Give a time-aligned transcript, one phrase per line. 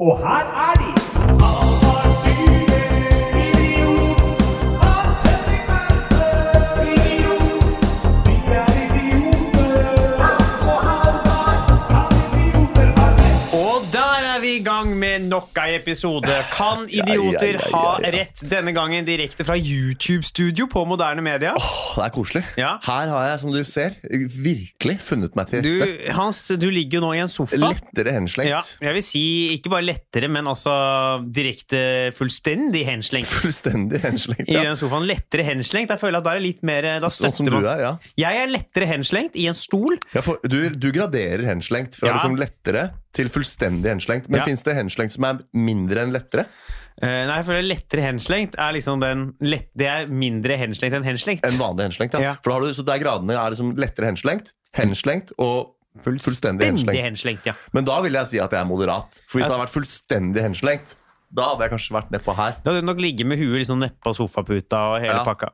[0.00, 0.99] Og her
[15.30, 16.34] nok ei episode.
[16.52, 18.10] Kan idioter ja, ja, ha ja.
[18.14, 18.42] rett?
[18.50, 21.54] Denne gangen direkte fra YouTube-studio på Moderne Media.
[21.56, 22.42] Åh, det er koselig.
[22.60, 22.72] Ja.
[22.84, 26.14] Her har jeg, som du ser, virkelig funnet meg til Du, rette.
[26.16, 27.58] Hans, du ligger jo nå i en sofa.
[27.60, 28.74] Lettere henslengt.
[28.82, 29.24] Jeg vil si
[29.56, 30.74] ikke bare lettere, men altså
[31.30, 31.80] direkte
[32.16, 33.30] fullstendig henslengt.
[33.30, 34.48] Fullstendig henslengt.
[34.48, 34.64] I Ja.
[34.70, 35.06] den sofaen.
[35.08, 35.90] Lettere henslengt.
[35.94, 37.92] Jeg føler at der er litt mer Da Sånn som du man er, ja.
[38.20, 39.98] Jeg er lettere henslengt i en stol.
[40.24, 44.28] For du, du graderer henslengt fra liksom lettere til fullstendig henslengt.
[44.30, 44.44] Men Ja.
[44.46, 46.46] fins det henslengt som er mindre enn lettere?
[47.02, 51.04] Uh, nei, jeg føler lettere henslengt er liksom den lett, Det er mindre henslengt enn
[51.06, 51.44] henslengt.
[51.48, 52.12] Enn vanlig henslengt.
[52.14, 52.20] Ja.
[52.20, 52.34] Ja.
[52.44, 57.00] For du, så der gradene er liksom lettere henslengt, henslengt og fullstendig henslengt.
[57.02, 57.46] henslengt.
[57.46, 57.54] Ja.
[57.72, 59.22] Men da vil jeg si at jeg er moderat.
[59.26, 60.94] For hvis det hadde vært fullstendig henslengt,
[61.32, 62.56] da hadde jeg kanskje vært nedpå her.
[62.62, 65.24] Da hadde du nok ligget med huet liksom nedpå sofaputa og hele Ja.
[65.24, 65.50] pakka.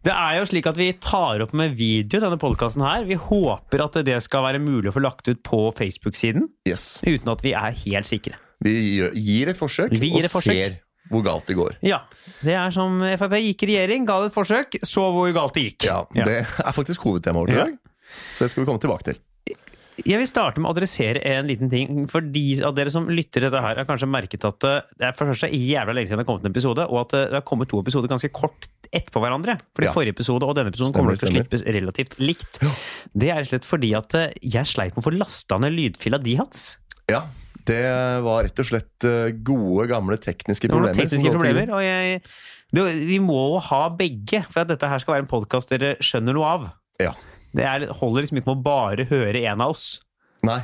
[0.00, 3.02] Det er jo slik at Vi tar opp med video denne podkasten her.
[3.08, 7.02] Vi håper at det skal være mulig å få lagt ut på Facebook-siden, Yes.
[7.04, 8.38] uten at vi er helt sikre.
[8.64, 8.72] Vi
[9.12, 10.56] gir et forsøk, gir og forsøk.
[10.56, 10.78] ser
[11.10, 11.76] hvor galt det går.
[11.82, 12.00] Ja,
[12.42, 15.64] Det er som Frp gikk i regjering, ga det et forsøk, så hvor galt det
[15.68, 15.84] gikk.
[15.84, 17.78] Ja, Det er faktisk hovedtemaet vårt i dag.
[18.32, 19.18] Så det skal vi komme tilbake til.
[20.06, 22.06] Jeg vil starte med å adressere en liten ting.
[22.08, 25.08] For de av dere som lytter til dette her, har kanskje merket at eh, det
[25.10, 27.26] er for det første jævla lenge siden det har kommet en episode, og at eh,
[27.28, 29.58] det har kommet to episoder ganske kort etterpå hverandre.
[29.76, 29.92] Fordi Ja.
[29.94, 32.60] forrige episode og denne episoden Stemmer, kommer til å slippes relativt likt.
[33.14, 36.36] Det er slett fordi at eh, jeg sleit med å få lasta ned lydfila di,
[36.40, 36.76] Hans.
[37.10, 37.24] Ja,
[37.66, 37.82] det
[38.24, 40.94] var rett og slett eh, gode, gamle tekniske problemer.
[40.96, 42.22] tekniske problemer, og jeg
[42.72, 46.36] det, Vi må ha begge, for at dette her skal være en podkast dere skjønner
[46.36, 46.68] noe av.
[47.02, 47.14] Ja.
[47.54, 50.00] Det er, holder liksom ikke med å bare høre en av oss.
[50.46, 50.60] Nei.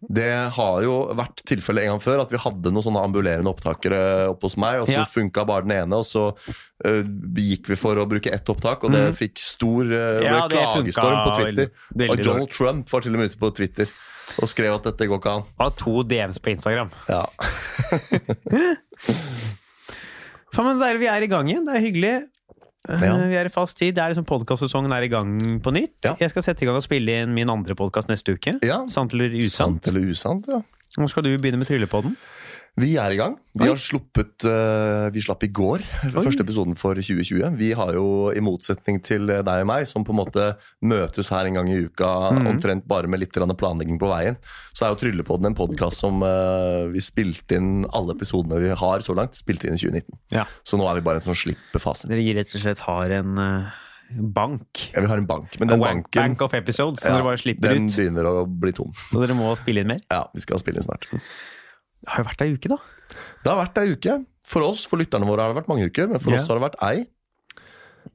[0.00, 3.98] Det har jo vært tilfellet en gang før at vi hadde noen sånne ambulerende opptakere
[4.32, 5.04] oppe hos meg, og så Ja.
[5.04, 6.30] funka bare den ene, og så
[6.86, 7.02] uh,
[7.36, 10.22] gikk vi for å bruke ett opptak, og det fikk stor uh.
[10.24, 11.68] Ja, klagestorm på Twitter.
[11.68, 13.86] veldig- veldig og Donald Trump var til og med ute på Twitter
[14.40, 15.44] og skrev at dette går ikke an.
[15.58, 16.88] Og to DMs på Instagram.
[17.10, 17.26] Ja.
[20.50, 21.66] Faen, men der vi er i gang igjen.
[21.68, 22.14] Det er hyggelig.
[22.88, 23.16] Eh, Ja.
[23.28, 23.94] Vi er i fast tid.
[23.94, 25.98] Det er liksom Podkastsesongen er i gang på nytt.
[26.04, 26.14] Ja.
[26.18, 28.58] Jeg skal sette i gang og spille inn min andre podkast neste uke.
[28.64, 28.86] Ja.
[28.88, 29.84] Sant eller usant.
[29.84, 30.62] Sant eller usant, ja.
[30.98, 32.16] Nå skal du begynne med Tryllepodden.
[32.80, 33.34] Vi er i gang.
[33.60, 35.82] Vi har sluppet uh, Vi slapp i går
[36.14, 37.42] første episoden for 2020.
[37.58, 40.46] Vi har jo, i motsetning til deg og meg, som på en måte
[40.86, 42.48] møtes her en gang i uka mm.
[42.54, 44.38] omtrent bare med litt planlegging på veien,
[44.72, 49.04] så er jo Tryllepodden en podkast som uh, vi spilte inn alle episodene vi har
[49.04, 50.20] så langt, spilte inn i 2019.
[50.36, 50.46] Ja.
[50.64, 52.10] Så nå er vi bare i en sånn slippefase.
[52.10, 53.78] Dere gir rett og slett har en uh
[54.10, 54.90] bank.
[54.90, 57.38] Ja, vi har en bank, men den banken bank of episodes, så ja, dere bare
[57.38, 57.94] slipper den ut.
[57.94, 58.90] begynner å bli tom.
[59.06, 60.00] Så dere må spille inn mer.
[60.10, 61.06] Ja, vi skal spille inn snart.
[62.00, 62.78] Det har jo vært ei uke, da.
[63.44, 64.18] Det har vært ei uke.
[64.50, 66.40] For oss, for lytterne våre, har det vært mange uker, men for yeah.
[66.40, 67.04] oss har det vært ei.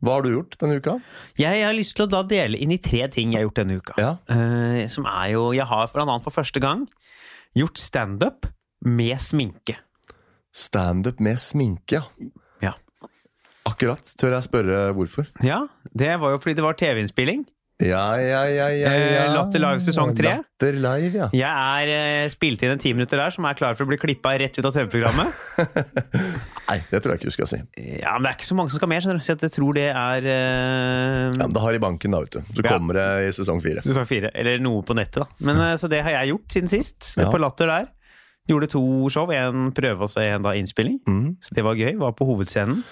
[0.01, 0.95] Hva har du gjort denne uka?
[1.39, 3.77] Jeg har lyst til å da dele inn i tre ting jeg har gjort denne
[3.79, 3.97] uka.
[4.01, 4.11] Ja.
[4.29, 6.87] Uh, som er jo Jeg har for en annen for første gang
[7.55, 8.49] gjort standup
[8.85, 9.77] med sminke.
[10.55, 12.31] Standup med sminke, ja.
[12.63, 12.73] Ja.
[13.65, 14.03] Akkurat.
[14.19, 15.29] Tør jeg spørre hvorfor?
[15.45, 15.65] ja.
[15.95, 17.45] Det var jo fordi det var TV-innspilling.
[17.83, 19.23] Ja, ja, ja, ja, Eh, ja.
[19.35, 20.29] Latter Live sesong tre.
[20.37, 21.25] Latter Live, ja.
[21.35, 21.89] Jeg er
[22.23, 24.55] eh, spilt inn en ti minutter der som er klar for å bli klippa rett
[24.55, 25.27] ut av TV-programmet.
[26.69, 27.59] Nei, det tror jeg ikke du skal si.
[27.99, 29.25] Ja, Men det er ikke så mange som skal med, skjønner du.
[29.27, 31.35] Så jeg tror det er uh...
[31.35, 32.41] Ja, men det har i banken, da, vet du.
[32.55, 32.71] Så Ja.
[32.77, 33.83] kommer det i sesong fire.
[33.85, 34.31] sesong fire.
[34.33, 35.27] Eller noe på nettet, da.
[35.45, 37.11] Men Så det har jeg gjort siden sist.
[37.19, 37.27] Ja.
[37.29, 37.91] På Latter der.
[38.47, 38.81] Gjorde to
[39.11, 39.29] show.
[39.35, 41.01] En prøve og så en da innspilling.
[41.09, 41.35] Mm.
[41.43, 41.91] Så det var gøy.
[41.99, 42.83] Var på hovedscenen.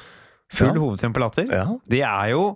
[0.54, 0.80] Full Ja.
[0.84, 1.48] hovedscene på Latter.
[1.50, 1.66] Ja.
[1.90, 2.50] Det er jo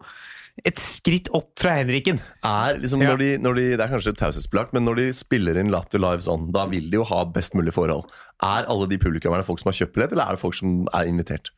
[0.66, 2.20] et skritt opp fra Henriken.
[2.44, 3.10] Er liksom Ja.
[3.14, 6.22] når de, når de, Det er kanskje taushetsbelagt, men når de spiller inn Latter Live
[6.26, 8.06] sånn, da vil de jo ha best mulig forhold.
[8.42, 11.06] Er alle de publikummerne folk som har kjøpt billett, eller er det folk som er
[11.06, 11.52] invitert?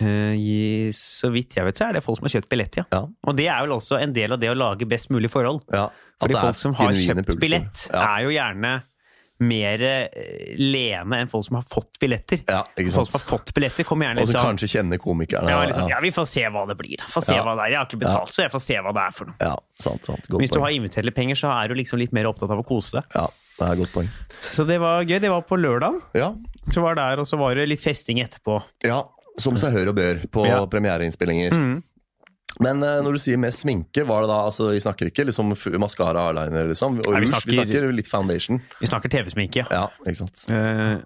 [0.00, 2.84] Uh, i- så vidt jeg vet, så er det folk som har kjøpt billett, ja.
[2.90, 3.02] Ja.
[3.26, 5.62] Og det er vel også en del av det å lage best mulig forhold.
[5.72, 5.88] ja.
[6.20, 7.40] Fordi folk som har kjøpt publikum.
[7.40, 8.16] billett, Ja.
[8.18, 8.82] er jo gjerne
[9.40, 12.42] mer eh, lene enn folk som har fått billetter.
[12.48, 15.48] Ja, Folk som har fått billetter, kommer gjerne Og som kanskje kjenner komikerne.
[15.50, 16.00] ja, liksom, ja.
[16.04, 17.00] vi får se hva det blir.
[17.08, 17.44] Får se Ja.
[17.44, 17.70] hva det er.
[17.74, 19.36] Jeg har ikke betalt, så jeg får se hva det er for noe.
[19.40, 20.28] ja, sant, sant.
[20.28, 22.58] Godt Hvis du har invitert litt penger, så er du liksom litt mer opptatt av
[22.60, 23.04] å kose deg.
[23.14, 23.26] Ja,
[23.58, 24.10] det er et godt poeng.
[24.40, 25.20] Så det var gøy.
[25.20, 26.00] Det var på lørdag.
[26.14, 26.34] Ja,
[26.70, 28.62] Så var der, og så var det litt festing etterpå.
[28.84, 29.02] ja
[29.38, 30.66] som seg hør og bør på Ja.
[30.66, 31.52] premiereinnspillinger.
[31.54, 31.82] Mm.
[32.58, 35.52] Men uh, når du sier med sminke, var det da altså, Vi snakker ikke liksom
[35.80, 38.58] maskara, eyeliner liksom, og Nei, vi snakker, Vi snakker- litt foundation.
[38.80, 39.66] Vi snakker TV-sminke, ja.
[39.70, 40.44] Ja, ikke sant.
[40.50, 40.98] Uh,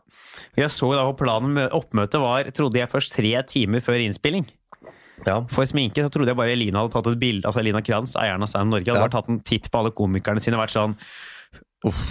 [0.56, 4.48] jeg så da på planen Oppmøtet var, trodde jeg først, tre timer før innspilling.
[5.26, 8.16] Ja, For sminke så trodde jeg bare Elina hadde tatt et bilde Altså Elina Kranz,
[8.18, 9.06] eieren av Stand Norge, hadde Ja.
[9.06, 10.96] bare tatt en titt på alle komikerne sine og vært sånn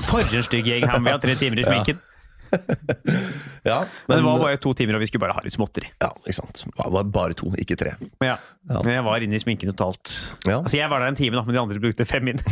[0.08, 2.00] For en stygg gjeng her, vi har tre timer i sminken.
[2.00, 2.13] Ja,
[4.08, 5.88] Men det var bare to timer, og vi skulle bare ha litt småtteri.
[6.04, 6.64] Ja, ikke sant.
[6.68, 7.94] Det var bare to, ikke tre.
[8.24, 8.36] Ja.
[8.70, 8.80] Ja.
[8.84, 10.12] Men jeg var inne i sminken totalt.
[10.48, 10.60] Ja.
[10.62, 12.42] Altså, jeg var der en time, da, men de andre brukte fem min.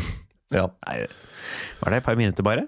[0.51, 0.65] Ja.
[0.83, 1.05] Nei,
[1.79, 2.65] var det et par minutter bare.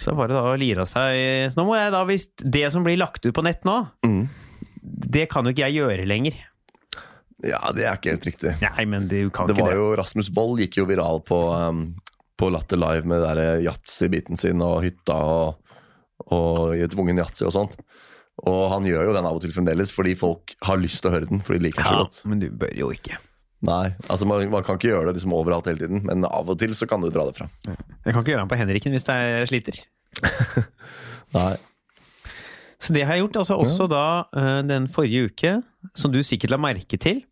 [0.00, 2.62] Så var det da å lire av seg Så nå må jeg da, hvis det
[2.72, 3.74] som blir lagt ut på nett nå,
[4.08, 4.22] Mm.
[4.80, 6.38] det kan jo ikke jeg gjøre lenger.
[7.44, 8.54] ja, det er ikke helt riktig.
[8.64, 9.82] Nei, men du kan Det ikke var det.
[9.82, 11.84] jo Rasmus Wold gikk jo viral på, um,
[12.40, 13.20] på Latter Live med
[13.66, 15.60] yatzy-biten sin og hytta og,
[16.32, 17.70] og tvungen yatzy og sånn.
[18.48, 21.14] Og han gjør jo den av og til fremdeles fordi folk har lyst til å
[21.18, 21.42] høre den.
[21.44, 22.22] For de liker den så Ja, godt.
[22.32, 23.18] men du bør jo ikke.
[23.62, 26.56] Nei, altså man, man kan ikke gjøre det liksom overalt hele tiden, men av og
[26.58, 27.46] til så kan du dra det fra.
[27.68, 29.78] Jeg kan ikke gjøre den på Henriken hvis jeg sliter.
[31.36, 31.52] Nei.
[32.82, 33.38] Så det har jeg gjort.
[33.44, 34.02] altså Også da
[34.34, 35.52] eh, den forrige uke,
[35.94, 37.22] som du sikkert la merke til,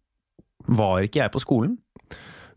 [0.70, 1.78] var ikke jeg på skolen.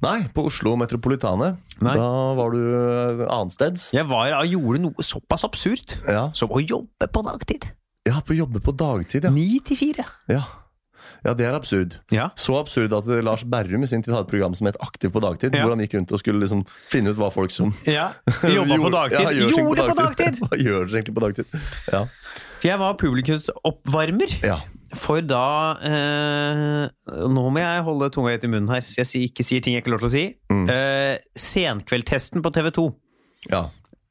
[0.03, 1.53] Nei, på Oslo Metropolitane.
[1.83, 1.93] Nei.
[1.97, 3.91] Da var du uh, annensteds.
[3.95, 6.25] Jeg var, jeg gjorde noe såpass absurd Ja.
[6.35, 7.69] som å jobbe på dagtid.
[8.09, 9.31] ja, på jobbe på dagtid, ja.
[9.31, 10.05] Ni til fire.
[10.31, 10.43] ja.
[11.23, 11.93] Ja, det er absurd.
[12.11, 12.25] Ja.
[12.35, 15.07] Så absurd at eh, Lars Berrum i sin tid hadde et program som het Aktiv
[15.13, 15.53] på dagtid.
[15.55, 15.61] Ja.
[15.63, 18.09] Hvor han gikk rundt og skulle liksom finne ut hva folk som ja.
[18.57, 19.23] Jobba på dagtid.
[19.23, 20.39] Ja, Gjorde det på dagtid!
[20.43, 21.55] Hva gjør dere egentlig på dagtid?
[21.95, 22.01] Ja.
[22.59, 24.35] For jeg var publikumsoppvarmer.
[24.43, 24.59] ja.
[24.99, 25.43] For da
[25.85, 26.83] eh,
[27.31, 29.73] Nå må jeg holde tunga rett i munnen her, så jeg sier- ikke sier ting
[29.75, 30.25] jeg ikke har lov til å si.
[30.53, 30.63] Mm.
[30.69, 32.85] Eh, Senkveldtesten på TV2,
[33.51, 33.63] ja.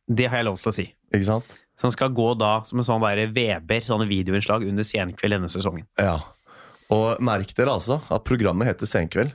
[0.09, 0.87] det har jeg lov til å si.
[1.15, 1.53] Ikke sant?
[1.81, 5.87] Som skal gå da som en sånn der Weber, sånne videoinnslag under Senkveld denne sesongen.
[5.99, 6.19] Ja.
[6.93, 9.33] Og merk dere altså at programmet heter Senkveld,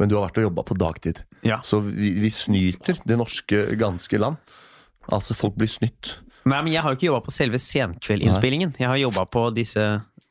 [0.00, 1.24] men du har vært og jobba på dagtid.
[1.44, 1.58] Ja.
[1.66, 4.38] Så vi, vi snyter det norske ganske land.
[5.10, 6.14] Altså, folk blir snytt.
[6.48, 8.72] Nei, men jeg har jo ikke jobba på selve Senkveldinnspillingen.
[8.80, 9.82] Jeg har jobba på disse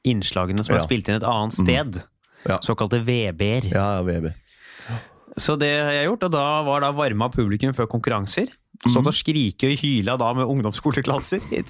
[0.08, 2.00] innslagene som er spilt inn et annet sted.
[2.48, 2.60] Ja.
[2.64, 3.68] Såkalte VB-er.
[3.74, 4.30] Ja, ja, VB.
[5.40, 8.48] Så det har jeg gjort, og da var da varma publikum før konkurranser.
[8.88, 11.64] Stått og skrike og hyla da med ungdomsskoleklasser i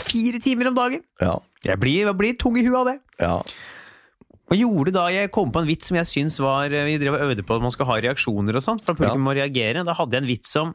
[0.00, 1.02] fire timer om dagen.
[1.20, 1.36] Ja.
[1.64, 2.98] Jeg blir, jeg blir tung i huet av det.
[3.20, 3.36] ja.
[4.52, 7.22] Og gjorde da jeg kom på en vits som jeg syns var Vi drev og
[7.24, 9.24] øvde på at man skal ha reaksjoner og sånt, for publikum Ja.
[9.24, 9.84] må reagere.
[9.86, 10.74] Da hadde jeg en vits som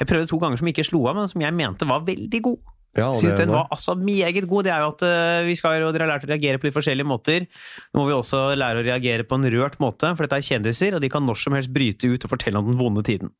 [0.00, 2.58] Jeg prøvde to ganger som ikke slo av, men som jeg mente var veldig god.
[2.96, 4.64] Ja det den var altså meget god.
[4.68, 6.76] Det er jo at eh, vi skal, og dere har lært å reagere på litt
[6.76, 7.46] forskjellige måter.
[7.94, 10.94] Nå må vi også lære å reagere på en rørt måte, for dette er kjendiser,
[10.98, 13.32] og de kan når som helst bryte ut og fortelle om den vonde tiden.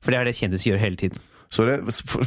[0.00, 1.20] For det er det kjendiser gjør hele tiden.
[1.48, 1.78] Sorry,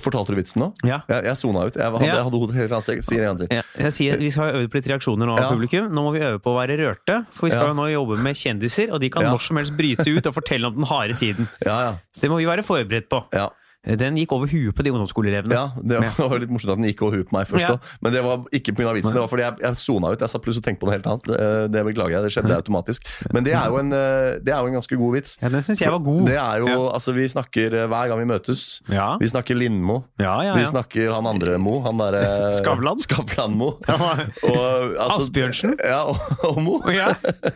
[0.01, 0.67] fortalte du vitsen nå?
[0.81, 1.03] Ja.
[1.09, 1.75] Jeg, jeg sona ut.
[1.77, 2.15] Jeg hadde, Ja.
[2.17, 2.71] jeg hadde hodet helt.
[2.89, 3.41] Jeg sier gang.
[3.53, 5.49] Ja, jeg sier, vi skal øve på litt reaksjoner nå, Ja.
[5.53, 5.91] publikum.
[5.93, 8.33] Nå må vi øve på å være rørte, for vi skal jo nå jobbe med
[8.35, 11.47] kjendiser, og de kan når som helst bryte ut og fortelle om den harde tiden.
[11.61, 11.91] Ja, ja.
[12.17, 13.25] Så det må vi være forberedt på.
[13.33, 13.49] ja.
[13.81, 15.55] Den gikk over huet på de ungdomsskoleelevene.
[15.57, 17.63] Ja, det var, litt morsomt at den gikk over huet på meg først.
[17.65, 17.71] Ja.
[17.79, 17.95] da.
[18.05, 18.91] Men det var ikke pga.
[18.93, 20.21] vitsen, det var fordi jeg, jeg sona ut.
[20.21, 21.29] Jeg sa pluss og tenkte på noe helt annet.
[21.33, 23.09] Eh, Det beklager jeg, det skjedde automatisk.
[23.33, 25.33] Men det er jo en, eh, det er jo en ganske god vits.
[25.41, 26.21] Ja, den syns jeg var god.
[26.29, 26.77] Det er jo, Ja.
[26.99, 28.61] altså Vi snakker eh, hver gang vi møtes.
[28.93, 29.07] Ja.
[29.17, 29.97] Vi snakker Lindmo.
[30.21, 31.79] Ja, ja, Vi snakker han andre Mo.
[31.81, 33.01] Han derre Skavlan?
[33.01, 33.71] Skavlan-Mo.
[33.89, 35.75] Altså, Asbjørnsen?
[35.81, 36.77] Ja, og, og Mo.
[36.93, 37.09] Ja.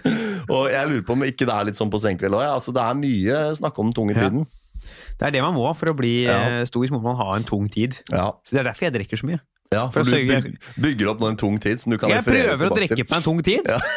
[0.54, 2.48] og jeg lurer på om ikke det er litt sånn på senkveld òg.
[2.57, 4.48] Altså, det er mye snakk om den tunge tiden.
[5.19, 6.39] Det er det man må for å bli Ja.
[6.62, 7.95] eh, stor, må man ha en tung tid.
[8.12, 8.31] Ja.
[8.44, 9.39] Så Det er derfor jeg drikker så mye.
[9.75, 12.72] Ja, For for du bygger opp en tung tid som du kan Jeg referere prøver
[12.72, 13.68] å tilbake drikke på en tung tid.
[13.69, 13.80] Ja.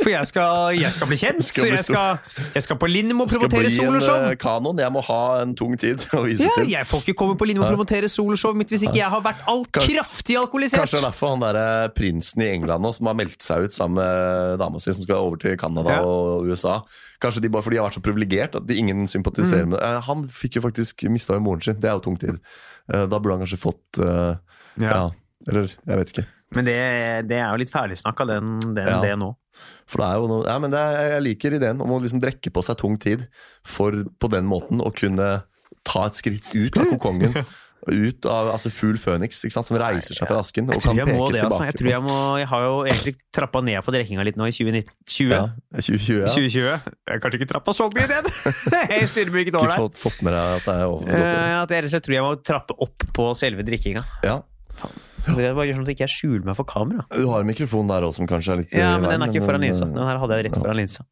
[0.00, 1.42] For jeg skal, jeg skal bli kjent.
[1.50, 2.20] Skal så jeg skal,
[2.54, 4.22] jeg skal på Lindmo skal promotere bli en soloshow.
[4.30, 4.78] eh, kanon.
[4.80, 6.70] Jeg må ha en tung tid å vise Ja, til.
[6.72, 9.42] jeg får ikke komme på Lindmo og promotere soloshow mitt hvis ikke jeg har vært
[9.52, 10.80] all kraftig alkoholisert.
[10.80, 13.76] Kanskje det er derfor han der prinsen i England nå, som har meldt seg ut
[13.76, 16.78] sammen med dama si, som skal over til Canada og USA.
[17.20, 19.74] Kanskje de bare fordi de har vært så privilegert at de ingen sympatiserer Mm.
[19.74, 19.90] med det.
[19.92, 21.76] Eh, Han fikk jo faktisk mista moren sin.
[21.76, 22.40] Det er jo tung tid.
[22.88, 24.40] Eh, Da burde han kanskje fått eh,
[24.78, 24.90] ja.
[24.90, 25.02] Ja.
[25.48, 26.26] Eller jeg vet ikke.
[26.56, 26.74] Men det,
[27.30, 28.98] det er jo litt ferdigsnakka, den, den, Ja.
[29.04, 29.32] det nå.
[29.90, 32.20] For det er jo noe, ja, men det er, Jeg liker ideen om å liksom
[32.22, 33.26] drekke på seg tung tid
[33.66, 35.42] for på den måten å kunne
[35.86, 37.34] ta et skritt ut av kokongen.
[37.88, 41.06] Ut av altså Fugl Føniks, som reiser seg fra asken og Jeg tror kan jeg
[41.08, 41.64] peke må det, altså.
[41.64, 44.52] Jeg, tror jeg, må, jeg har jo egentlig trappa ned på drikkinga litt nå i
[44.52, 45.38] 2019, 20, ja,
[45.72, 46.28] 2020, ja.
[46.28, 46.66] 2020.
[46.68, 48.28] Jeg har kanskje ikke trappa så mye ned!
[48.92, 49.80] Jeg styrer meg ikke Ikke år der.
[49.80, 51.08] fått, fått med deg at det er over.
[51.08, 54.04] Eh, At jeg rett og slett tror jeg må trappe opp på selve drikkinga.
[54.28, 54.36] Ja,
[55.26, 57.04] Det er bare sånn at jeg ikke skjuler meg for kamera.
[57.12, 59.44] Du har en mikrofon der også som kanskje er litt Ja, men den er ikke
[59.46, 59.84] foran linsa.
[59.86, 61.04] eh, Den her hadde jeg rett foran linsa.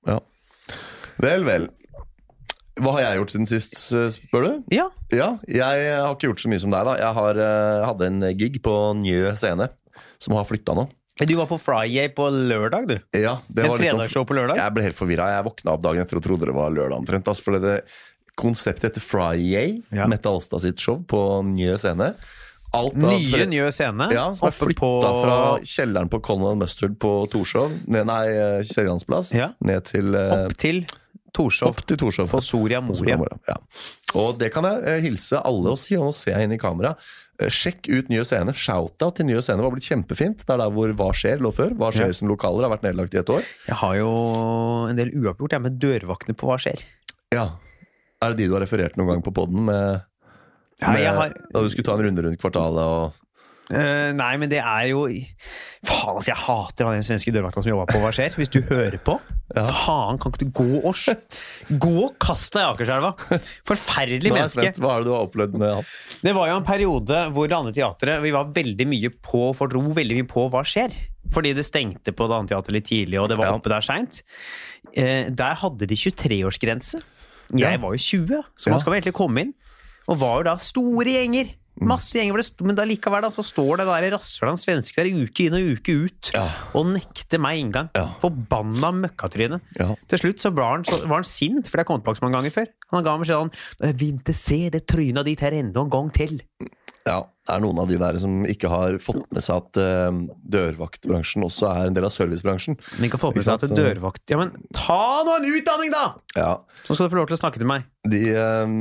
[1.18, 1.68] Vel, vel.
[2.78, 4.64] Hva har jeg gjort siden sist, eh, spør du?
[4.70, 6.94] Ja, Ja, jeg har ikke gjort så mye som deg, da.
[6.96, 9.68] Jeg har, eh, hadde en gig på Njø scene,
[10.20, 10.88] som har flytta nå.
[11.18, 12.94] Du var på Friday på lørdag, du.
[13.18, 14.56] Ja, det Et var sånn- fredagsshow på lørdag.
[14.56, 15.26] Jeg ble helt forvirra.
[15.34, 17.24] Jeg våkna opp dagen etter og trodde det var lørdag omtrent.
[17.26, 17.82] Altså, for det
[18.36, 20.06] konseptet heter Friday, Ja.
[20.06, 22.14] Mette Alstad sitt show på Njø scene.
[22.78, 24.08] Alt av- Nye Njø scene.
[24.14, 25.12] Ja, som er flytta på...
[25.24, 25.36] fra
[25.74, 29.50] kjelleren på Colonel Mustard på Torshov, ned, nei, eh, Kiellandsplass, Ja.
[29.60, 30.84] ned til eh, Opp til
[31.34, 32.30] Torshov Opp til Torshov.
[32.32, 33.18] på Soria Moria.
[33.48, 33.56] Ja.
[34.16, 36.60] Og det kan jeg eh, hilse alle og si, og nå ser jeg inn i
[36.62, 36.94] kamera.
[37.38, 38.50] Eh, Sjekk ut Nye Scene.
[38.56, 39.60] Shout-out til Nye Scene.
[39.60, 40.40] Det var blitt kjempefint.
[40.48, 41.76] Det er der hvor Hva skjer lå før.
[41.78, 42.16] Hva skjer Ja.
[42.16, 43.44] som lokaler har vært nedlagt i et år.
[43.68, 44.10] Jeg har jo
[44.88, 46.82] en del uoppgjort jeg, med dørvaktene på hva skjer.
[47.36, 47.44] Ja.
[48.24, 50.00] Er det de du har referert noen gang på poden med,
[50.82, 53.16] Nei, har, da du skulle ta en runde rundt kvartalet og
[53.74, 57.72] uh, nei, men det er jo Faen, altså, jeg hater han den svenske dørvakta som
[57.72, 58.36] jobba på Hva skjer?
[58.38, 59.16] Hvis du hører på.
[59.54, 61.02] Faen, kan ikke du gå og
[61.82, 63.12] Gå og kast deg i Akerselva!
[63.68, 64.64] Forferdelig Nå er menneske.
[64.66, 65.90] Vent, Hva er det du har opplevd med han?
[66.24, 69.70] Det var jo en periode hvor det andre teatret Vi var veldig mye på for
[69.72, 70.94] dro veldig mye på hva skjer.
[71.34, 73.56] Fordi det stengte på det andre teatret litt tidlig, og det var Ja.
[73.58, 74.22] oppe der seint.
[74.94, 77.02] Uh, der hadde de 23-årsgrense.
[77.56, 77.80] Jeg Ja.
[77.80, 78.72] var jo 20, så Ja.
[78.76, 79.54] man skal vel egentlig komme inn.
[80.08, 81.54] Og var jo da store gjenger.
[81.78, 85.54] Masse gjenger, men da likevel da, så står det der rasshøla svenske der uke inn
[85.54, 86.48] og uke ut Ja.
[86.74, 87.90] og nekter meg inngang.
[87.94, 88.08] Ja.
[88.18, 89.60] Forbanna møkkatryne.
[89.78, 89.92] Ja.
[90.10, 92.26] Til slutt så var han, så var han sint, for det har kommet tilbake så
[92.26, 92.66] mange ganger før.
[92.96, 96.10] Han ga meg sånn Jeg vil ikke se det trynet ditt her enda en gang
[96.10, 96.40] til.
[97.06, 100.18] Ja, det er noen av de der som ikke har fått med seg at uh,
[100.50, 102.76] dørvaktbransjen også er en del av servicebransjen.
[102.98, 106.04] Men ikke har fått med seg at dørvakt Ja, men ta nå en utdanning, da!
[106.36, 106.50] Ja,
[106.84, 107.86] Så skal du få lov til å snakke til meg.
[108.08, 108.74] de eh,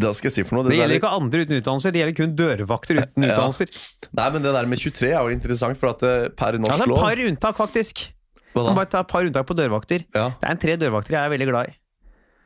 [0.00, 0.64] Jeg si for noe.
[0.64, 3.30] Det det gjelder ikke andre uten utdannelser, det gjelder kun dørvakter uten Ja.
[3.34, 3.68] utdannelser.
[4.12, 6.00] Nei, men det der med 23 er jo interessant, for at
[6.36, 8.10] per norsk lov Ja, det er et par unntak, faktisk.
[8.54, 8.74] Hva Man da?
[8.82, 10.04] bare ta et par unntak på dørvakter.
[10.14, 11.74] Ja, Det er en tre dørvakter jeg er veldig glad i.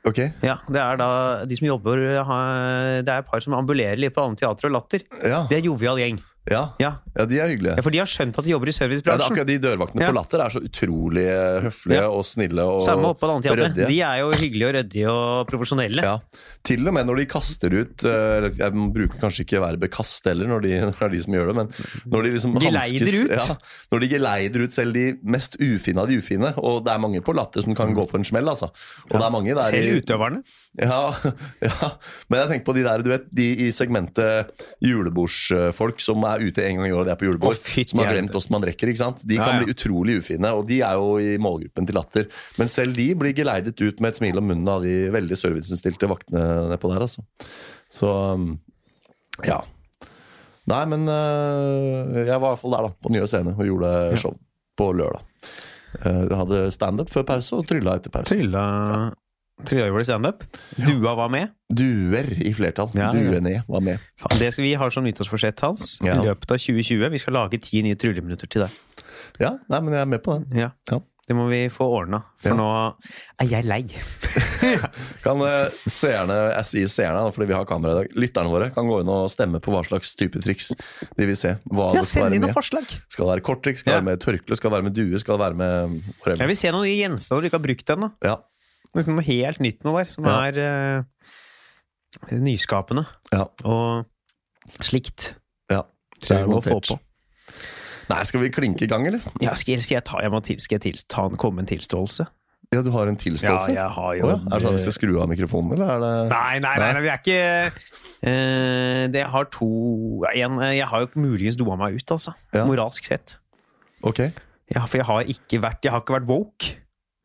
[0.09, 0.19] ok.
[0.43, 4.23] Ja, Det er da de som jobber Det er et par som ambulerer litt på
[4.25, 5.01] andre teater og latter.
[5.25, 6.19] Ja, Det er jovial gjeng.
[6.51, 6.63] Ja.
[6.81, 6.91] Ja.
[7.19, 7.75] ja de er hyggelige.
[7.79, 9.33] ja, For de har skjønt at de jobber i Ja, det er servicebransjen.
[9.33, 13.21] akkurat De dørvaktene på Latter er så utrolig eh, høflige og snille og Samme oppe
[13.25, 13.89] på det andre teatret.
[13.93, 16.05] De er jo hyggelige og ryddige og profesjonelle.
[16.07, 16.17] Ja,
[16.69, 20.49] Til og med når de kaster ut eh, Jeg bruker kanskje ikke verbet kaste heller,
[20.51, 21.73] når de, det er de som gjør det, men
[22.13, 23.35] når de liksom Geleider hanskes- ut.
[23.39, 23.59] Ja,
[23.93, 26.53] når de geleider ut selv de mest ufine av de ufine.
[26.59, 28.71] Og det er mange på Latter som kan gå på en smell, altså.
[29.11, 30.43] Og det er mange der Selv utøverne.
[30.79, 31.01] Ja,
[31.69, 31.91] ja,
[32.29, 34.53] men jeg tenker på de der, du vet, de i segmentet
[34.85, 38.13] julebordsfolk som er ute en gang i året, de er på julebord, Oh, som har
[38.15, 39.25] glemt åssen man rekker, ikke sant?
[39.29, 39.63] De kan ja.
[39.65, 42.29] bli utrolig ufine, og de er jo i målgruppen til latter.
[42.59, 46.11] Men selv de blir geleidet ut med et smil om munnen av de veldig serviceinnstilte
[46.11, 47.25] vaktene nedpå der, altså.
[47.91, 48.51] Så um,
[49.47, 49.63] ja.
[50.69, 53.93] Nei, men øh, jeg var i hvert fall der, da, på Nye Scene, og gjorde
[54.21, 54.37] show
[54.79, 55.25] på lørdag.
[56.05, 58.29] Eh, Jeg hadde standup før pause og trylla etter pause.
[58.35, 59.15] Trylla Trylla
[59.67, 60.45] gjorde standup.
[60.77, 61.51] Dua var med.
[61.75, 62.91] Duer i flertall.
[62.95, 63.63] Ja, ja.
[63.69, 63.99] Var med.
[64.21, 66.15] Faen, Det skal vi har som nyttårsforsett hans Ja.
[66.23, 67.11] i løpet av 2020.
[67.11, 68.71] Vi skal lage ti nye trylleminutter til deg.
[69.41, 70.57] Ja, nei, men jeg er med på den.
[70.57, 70.71] Ja.
[70.91, 71.01] Ja.
[71.29, 72.95] Det må vi få ordna, for nå
[73.39, 73.83] er jeg lei.
[75.25, 78.89] Kan eh, seerne, jeg sier seerne fordi vi har kamera i dag, lytterne våre kan
[78.89, 80.71] gå inn og stemme på hva slags type triks
[81.19, 81.53] de vil se.
[81.69, 82.89] Hva Ja, Send inn noen forslag.
[83.13, 85.37] Skal det være korttriks, skal det være med tørkle, skal det være med due, skal
[85.37, 86.41] det være med whatever.
[86.47, 88.11] Jeg vil se noen nye gjenstander du ikke har brukt ennå.
[88.25, 88.37] Ja,
[88.97, 90.39] Liksom noe helt nytt noe der, som Ja.
[90.49, 94.07] er uh, nyskapende ja, og
[94.81, 95.35] slikt.
[95.71, 95.85] ja.
[96.31, 96.99] Er vi må få på.
[98.09, 99.21] Nei, skal vi klinke i gang, eller?
[99.45, 102.25] Ja, skal, skal jeg ta, jeg til, skal jeg til, ta en, komme en tilståelse?
[102.73, 103.73] Ja, du har en tilståelse?
[103.73, 104.39] Ja, jeg har jo oh, ja.
[104.41, 106.89] Er det sånn at vi skal skru av mikrofonen, eller er det Nei, nei, nei,
[106.97, 107.39] nei vi er ikke
[108.29, 109.69] uh, Det har to
[110.33, 112.35] en, Jeg har jo muligens doa meg ut, altså.
[112.57, 112.67] Ja.
[112.69, 113.39] Moralsk sett.
[114.05, 114.27] Ok.
[114.73, 116.75] Ja, for jeg har ikke vært Jeg har ikke vært woke.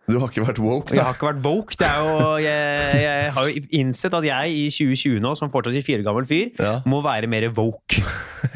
[0.04, 0.98] Du har ikke vært woke, da?
[0.98, 1.76] jeg har ikke vært woke.
[1.80, 5.78] Det er jo, jeg, jeg har jo innsett at jeg i 2020 nå, som fortsatt
[5.80, 6.74] 24 gammel fyr, Ja.
[6.92, 8.02] må være mer woke.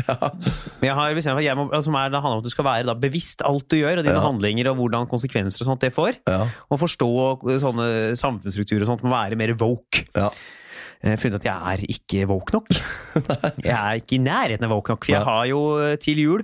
[0.81, 2.67] Men jeg har bestemt at jeg må, som er, det handler om at du skal
[2.67, 4.25] være da, bevisst alt du gjør, og dine Ja.
[4.27, 6.19] handlinger, og hvordan konsekvenser og sånt det får.
[6.27, 6.41] Ja.
[6.67, 7.09] Og forstå
[7.63, 7.87] sånne
[8.19, 10.03] samfunnsstrukturer og sånt må være mer woke.
[10.15, 10.29] ja.
[10.97, 12.69] Jeg har funnet at jeg er ikke woke nok.
[13.67, 16.41] jeg er ikke i nærheten av woke nok, for jeg har jo eh, til jul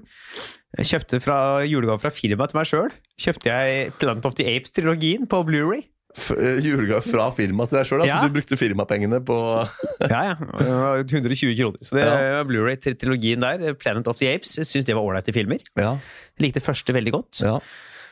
[0.78, 1.38] jeg kjøpte fra
[1.68, 2.92] julegave fra firmaet til meg sjøl.
[3.22, 5.84] Kjøpte jeg Planet of the Apes-trilogien på Blu-ray.
[6.14, 8.02] Eh, Julegave fra firmaet til deg sjøl?
[8.06, 8.28] Altså, Ja.
[8.28, 9.38] Du brukte firmapengene på
[10.14, 10.36] Ja, ja.
[10.38, 11.80] Det var 120 kroner.
[11.82, 12.18] Så det Ja.
[12.38, 15.58] var Blu-ray-trilogien der, Planet of the Apes, syns det var ålreite filmer.
[15.78, 15.96] Ja.
[16.40, 17.42] Likte første veldig godt.
[17.42, 17.58] ja.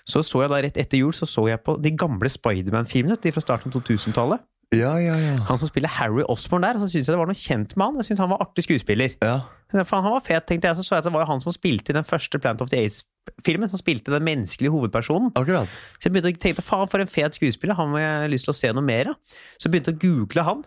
[0.03, 3.31] Så så jeg da rett etter jul så så jeg på de gamle Spiderman-filmene de
[3.31, 4.39] fra starten av 2000-tallet.
[4.73, 5.35] Ja, ja, ja.
[5.45, 7.95] Han som spiller Harry Osborn der, så syntes jeg det var noe kjent med han.
[8.01, 9.13] Jeg synes han var artig skuespiller.
[9.21, 9.41] ja.
[9.71, 10.77] Faen, han var fet, tenkte jeg.
[10.79, 12.81] Så så jeg at det var han som spilte i den første Planet of the
[12.85, 15.31] Ace-filmen Som spilte den menneskelige hovedpersonen.
[15.39, 15.71] Akkurat.
[15.97, 17.77] Så jeg begynte å tenke faen, for en fet skuespiller.
[17.79, 19.39] Han må jeg lyst til å se noe mer av.
[19.57, 20.63] Så jeg begynte å google han.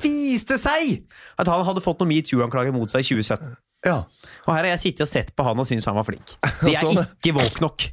[0.00, 1.02] Viste seg
[1.36, 3.56] at han hadde fått noen metoo-anklager mot seg i 2017.
[3.86, 3.98] Ja.
[4.46, 6.32] Og her har jeg sittet og sett på han og syntes han var flink.
[6.64, 7.86] De er Sånn, ikke woke nok.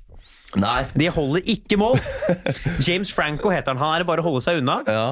[0.61, 0.83] Nei.
[0.93, 1.97] De holder ikke mål!
[2.87, 3.81] James Franco heter han.
[3.81, 4.79] Han er det bare å holde seg unna.
[4.87, 5.07] Ja.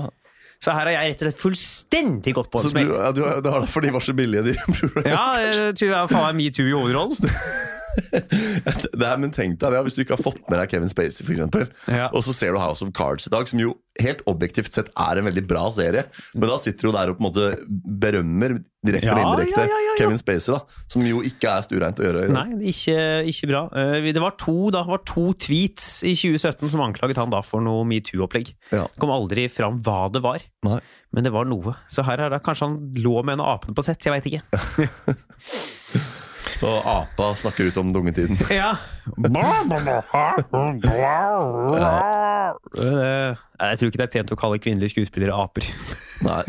[0.62, 2.92] Så her har jeg rett og slett fullstendig gått på en Så du, smell.
[2.94, 4.54] ja, du, det var derfor de var så billige, de.
[5.10, 7.18] Ja, jeg tror jeg faen meg metoo i hovedrollen.
[8.12, 11.26] det er, men tenk deg det, hvis du ikke har fått med deg Kevin Spacey,
[11.28, 12.10] eksempel, Ja.
[12.14, 15.20] og så ser du House of Cards i dag, som jo helt objektivt sett er
[15.20, 17.50] en veldig bra serie, men da sitter du der og på en måte
[18.02, 19.80] berømmer direkte Ja, eller indirekte ja.
[20.00, 22.24] Kevin Spacey, da, som jo ikke er stureint å gjøre.
[22.34, 22.96] Nei, ikke,
[23.30, 23.66] ikke bra.
[23.78, 27.44] Eh, Det var to, da, det var to tweets i 2017 som anklaget han da
[27.46, 28.54] for noe metoo-opplegg.
[28.72, 28.88] Ja.
[28.88, 30.80] Det kom aldri fram hva det var, Nei.
[31.14, 31.76] men det var noe.
[31.92, 34.32] Så her er det kanskje han lå med en av apene på sett, jeg veit
[34.32, 34.42] ikke.
[36.62, 38.38] Og apa snakker ut om dungetiden.
[38.60, 38.76] Ja.
[42.78, 45.66] Eh, Jeg tror ikke det er pent å kalle kvinnelige skuespillere aper.
[46.28, 46.44] Nei.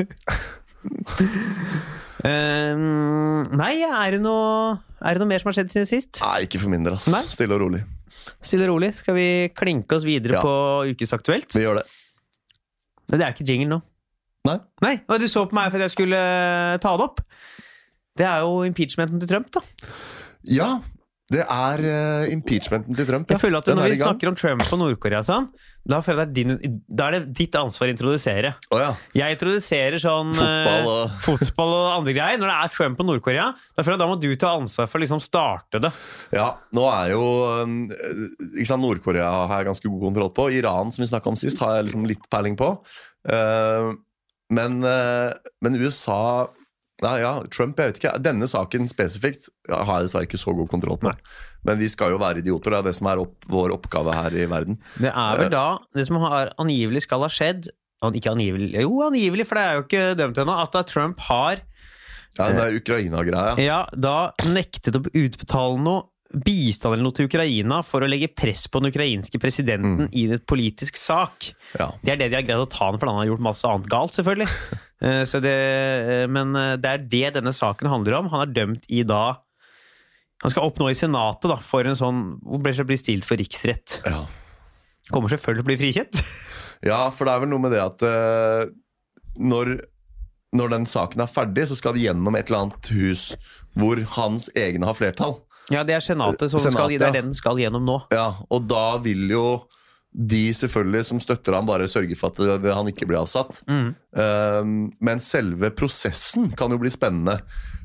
[2.22, 6.20] Um, nei, er det, noe, er det noe mer som har skjedd siden sist?
[6.22, 7.08] Nei, ikke for min del, ass.
[7.12, 7.22] Nei.
[7.32, 7.80] Stille og rolig.
[8.44, 8.92] Stille og rolig.
[9.00, 9.26] Skal vi
[9.58, 10.42] klinke oss videre Ja.
[10.44, 10.52] på
[10.92, 11.50] Ukesaktuelt?
[11.56, 11.86] Vi gjør det.
[13.10, 13.80] Men det er ikke jingle nå.
[14.48, 14.56] Nei?
[14.82, 17.20] Nei, og du så på meg for at jeg skulle eh, ta det opp.
[18.18, 19.62] Det er jo impeachmenten til Trump, da.
[20.44, 20.72] Ja,
[21.32, 23.30] det er uh, impeachmenten til Trump.
[23.30, 23.36] ja.
[23.38, 25.46] Jeg føler at Når vi snakker om Trump og Nord-Korea, sånn,
[25.88, 28.52] da, er din, da er det ditt ansvar å introdusere.
[28.68, 28.90] Oh, ja.
[29.16, 32.42] Jeg introduserer sånn Fotball og- eh, fotball og andre greier.
[32.42, 35.80] Når det er Trump og Nord-Korea, da må du ta ansvar for å liksom starte
[35.80, 35.92] det.
[36.36, 37.24] Ja, nå er jo
[37.56, 37.76] eh,
[38.60, 40.50] ikke Nord-Korea har jeg ganske god kontroll på.
[40.60, 42.74] Iran, som vi snakka om sist, har jeg liksom litt peiling på.
[43.22, 43.94] Uh,
[44.52, 45.32] men, eh,
[45.64, 46.50] men USA
[47.02, 48.12] ja, ja, Trump, jeg vet ikke.
[48.22, 51.10] Denne saken spesifikt har jeg dessverre ikke så god kontroll på.
[51.10, 51.18] Nei.
[51.66, 52.70] Men vi skal jo være idioter.
[52.74, 54.78] Det er det som er opp, vår oppgave her i verden.
[54.98, 57.68] Det er vel da det som har angivelig skal ha skjedd
[58.02, 60.56] an- Ikke angivelig, jo angivelig, for det er jo ikke dømt ennå.
[60.62, 61.60] At da Trump har
[62.38, 63.58] Ja, Det er Ukraina-greia.
[63.60, 68.64] ja, da nektet å utbetale noe bistand eller noe til Ukraina for å legge press
[68.70, 71.50] på den ukrainske presidenten i en politisk sak.
[71.78, 71.90] Ja.
[72.02, 73.90] Det er det de har greid å ta han for, han har gjort masse annet
[73.92, 74.50] galt, selvfølgelig.
[75.02, 78.28] Eh, Så det, eh, men eh, det er det denne saken handler om.
[78.30, 79.40] Han er dømt i da
[80.44, 83.34] Han skal oppnå i Senatet da, for en sånn Hvor blir det bli stilt for
[83.40, 83.96] riksrett?
[84.06, 84.20] Ja.
[85.10, 86.22] Kommer selvfølgelig til å bli frikjent.
[86.92, 88.70] ja, for det er vel noe med det at uh,
[89.42, 89.72] når,
[90.54, 93.32] når den saken er ferdig, så skal det gjennom et eller annet hus
[93.74, 95.40] hvor hans egne har flertall.
[95.70, 97.22] Ja, det er Senatet, som skal, det er ja.
[97.22, 98.00] den skal gjennom nå.
[98.14, 99.46] Ja, og da vil jo
[100.12, 103.62] de selvfølgelig som støtter ham, bare sørge for at han ikke blir avsatt.
[103.68, 107.38] Um, men selve prosessen kan jo bli spennende.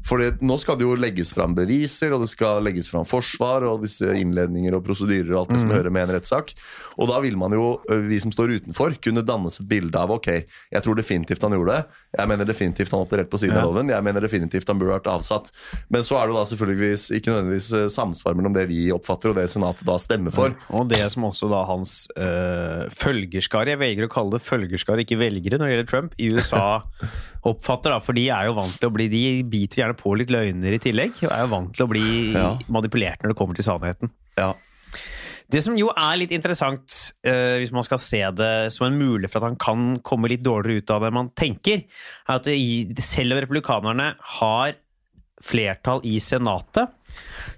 [0.07, 3.81] For nå skal det jo legges fram beviser, og det skal legges fram forsvar og
[3.83, 6.53] disse innledninger og prosedyrer og alt det som hører med en rettssak.
[6.97, 7.65] Og da vil man jo,
[8.07, 10.29] vi som står utenfor, kunne dannes et bilde av ok,
[10.73, 11.99] jeg tror definitivt han gjorde det.
[12.17, 13.65] Jeg mener definitivt han opererte på siden Ja.
[13.65, 13.91] av loven.
[13.91, 15.51] Jeg mener definitivt han burde vært avsatt.
[15.93, 19.49] Men så er det da selvfølgelig ikke nødvendigvis samsvar mellom det vi oppfatter og det
[19.51, 20.55] Senatet da stemmer for.
[20.71, 25.19] Og det som også da hans øh, følgerskare, jeg velger å kalle det følgerskare, ikke
[25.19, 26.63] velgere når det gjelder Trump, i USA
[27.47, 30.31] oppfatter, da, for de er jo vant til å bli De biter gjerne på litt
[30.33, 32.55] løgner i tillegg, og er jo vant til å bli Ja.
[32.67, 34.11] manipulert når det kommer til sannheten.
[34.37, 34.53] Ja,
[35.49, 39.31] Det som jo er litt interessant, øh, hvis man skal se det som en mulighet
[39.31, 41.85] for at han kan komme litt dårligere ut av det man tenker,
[42.27, 42.43] er at
[42.99, 44.73] selv om republikanerne har
[45.41, 46.89] flertall i Senatet,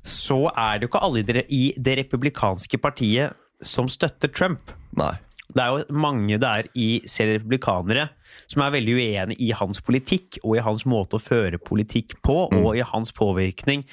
[0.06, 4.72] så er det jo ikke alle i i det republikanske partiet som støtter Trump.
[4.96, 5.18] nei.
[5.50, 8.10] Det er jo mange der i selv republikanere
[8.50, 12.44] som er veldig uenig i hans politikk og i hans måte å føre politikk på,
[12.54, 13.86] og i hans påvirkning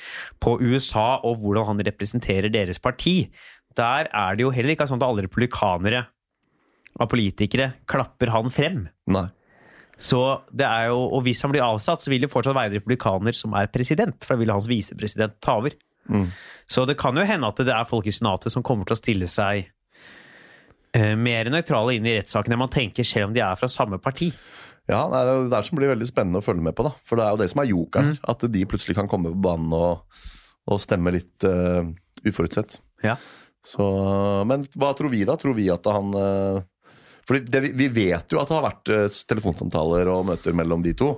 [0.43, 3.31] på USA og hvordan han representerer deres parti.
[3.77, 6.05] Der er det jo heller ikke sånn at alle republikanere
[7.01, 8.87] av politikere klapper han frem.
[9.09, 9.29] nei.
[9.97, 12.77] Så det er jo, Og hvis han blir avsatt, så vil det fortsatt være en
[12.77, 15.73] republikaner som er president, for da vil hans visepresident ta over.
[16.69, 19.01] Så det kan jo hende at det er folk i Senatet som kommer til å
[19.01, 19.71] stille seg
[21.19, 24.31] mer nøytrale inn i rettssaken enn man tenker, selv om de er fra samme parti.
[24.87, 26.87] Ja, det er det som blir veldig spennende å følge med på.
[26.87, 26.93] da.
[27.07, 28.13] For det er jo det som er jokeren.
[28.15, 28.29] Mm.
[28.33, 30.21] At de plutselig kan komme på banen og,
[30.71, 31.83] og stemme litt uh,
[32.23, 32.79] uforutsett.
[33.05, 33.17] Ja.
[33.67, 33.83] Så,
[34.47, 35.35] men hva tror vi, da?
[35.41, 36.63] Tror vi at han uh,
[37.27, 40.83] fordi det, vi- Vi vet jo at det har vært eh, telefonsamtaler og møter mellom
[40.85, 41.09] de to.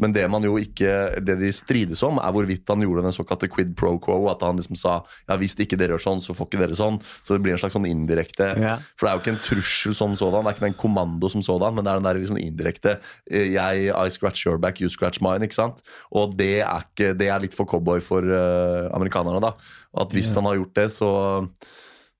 [0.00, 3.48] Men det man jo ikke, det de strides om, er hvorvidt han gjorde den såkalte
[3.52, 4.28] quid pro quo.
[4.32, 4.94] At han liksom sa
[5.28, 6.96] ja, hvis ikke dere gjør sånn, så får ikke dere sånn.
[7.22, 8.78] Så det blir en slags sånn indirekte Ja.
[8.96, 11.42] For det er jo ikke en trussel som sådan, det er ikke en kommando som
[11.44, 12.94] sådan, men det er den der liksom indirekte
[13.30, 15.44] eh, jeg, I scratch your back, you scratch mine.
[15.44, 15.82] ikke sant?
[16.12, 19.52] Og det er, ikke, det er litt for cowboy for uh, amerikanerne, da.
[19.98, 21.10] At hvis han har gjort det, så,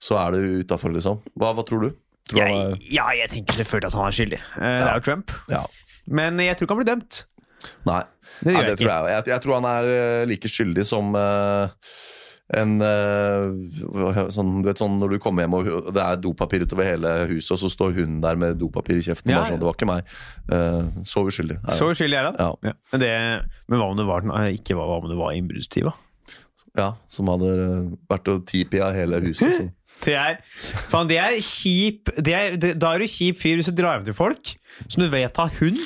[0.00, 1.18] så er det utafor, liksom.
[1.38, 1.90] Hva, hva tror du?
[2.36, 4.38] Jeg, ja, jeg tenker selvfølgelig at han er skyldig.
[4.60, 5.30] Eh, Det er jo Trump.
[5.48, 5.64] ja.
[6.08, 7.24] Men jeg tror ikke han blir dømt.
[7.86, 8.02] Nei.
[8.40, 10.84] Det gjør Nei, det jeg tror jeg, jeg, jeg tror han er eh, like skyldig
[10.86, 11.68] som eh,
[12.58, 13.42] en eh,
[14.32, 17.10] sånn, du vet, sånn Når du kommer hjem og hu- det er dopapir utover hele
[17.28, 19.32] huset, og så står hun der med dopapir i kjeften.
[19.34, 19.60] Ja, bare sånn.
[19.60, 20.12] Det var ikke meg.
[20.48, 21.58] Eh, så uskyldig.
[21.60, 21.96] er Så han.
[21.96, 22.38] uskyldig er han.
[22.40, 22.72] Ja.
[22.92, 23.12] Men, det,
[23.68, 25.92] men hva om det var, den- eh, ikke hva, hva om det var innbruddstyv, da?
[26.78, 29.56] Ja, som hadde eh, vært og tipia hele huset.
[29.58, 29.68] Så.
[30.04, 30.40] Det er,
[30.92, 33.98] faen, det er kjip det er, det, Da er du kjip fyr hvis du drar
[33.98, 34.52] hjem til folk
[34.86, 35.80] som du vet har hund.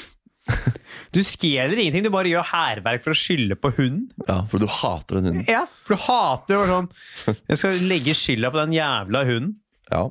[1.14, 4.08] Du stjeler ingenting, du bare gjør hærverk for å skylde på hunden.
[4.26, 5.44] Ja, for du hater den hunden.
[5.48, 6.88] Ja, for du hater å sånn
[7.36, 9.54] Jeg skal legge skylda på den jævla hunden.
[9.92, 10.02] Ja.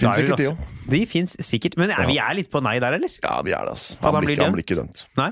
[0.00, 0.90] Fins er sikkert de altså- òg.
[0.90, 1.76] De fins sikkert.
[1.76, 3.12] Men er, vi er litt på nei der, eller?
[3.22, 3.98] Ja, vi er det, altså.
[4.00, 5.04] Han, Han blir ikke, han blir ikke dømt.
[5.20, 5.30] Nei.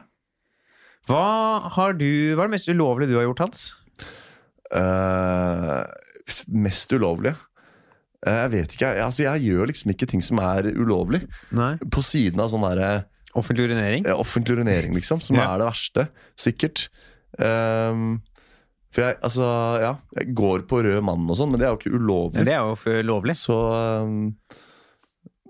[1.08, 1.24] Hva
[1.72, 3.62] har du Hva er det mest ulovlige du har gjort, Hans?
[4.68, 5.84] Eh,
[6.48, 7.36] mest ulovlige?
[8.26, 8.88] Eh, jeg vet ikke.
[8.94, 11.22] Jeg, altså, jeg gjør liksom ikke ting som er ulovlig.
[11.54, 11.76] Nei.
[11.94, 13.04] På siden av sånn derre
[13.38, 14.06] Offentlig urinering?
[14.08, 15.20] eh, offentlig urinering, liksom.
[15.22, 15.54] Som Ja.
[15.54, 16.08] er det verste.
[16.36, 16.88] Sikkert.
[17.38, 18.22] Um,
[18.90, 19.46] for jeg, altså,
[19.82, 19.92] ja.
[20.18, 22.44] Jeg går på rød mann og sånn, men det er jo ikke ulovlig.
[22.48, 23.36] Det er jo lovlig.
[23.36, 23.54] Så
[24.02, 24.34] um,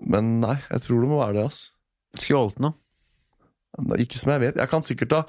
[0.05, 1.71] Men nei, jeg tror det må være det, ass.
[2.19, 2.73] Skjoldt noe.
[3.99, 4.55] Ikke som jeg vet.
[4.59, 5.23] Jeg kan sikkert da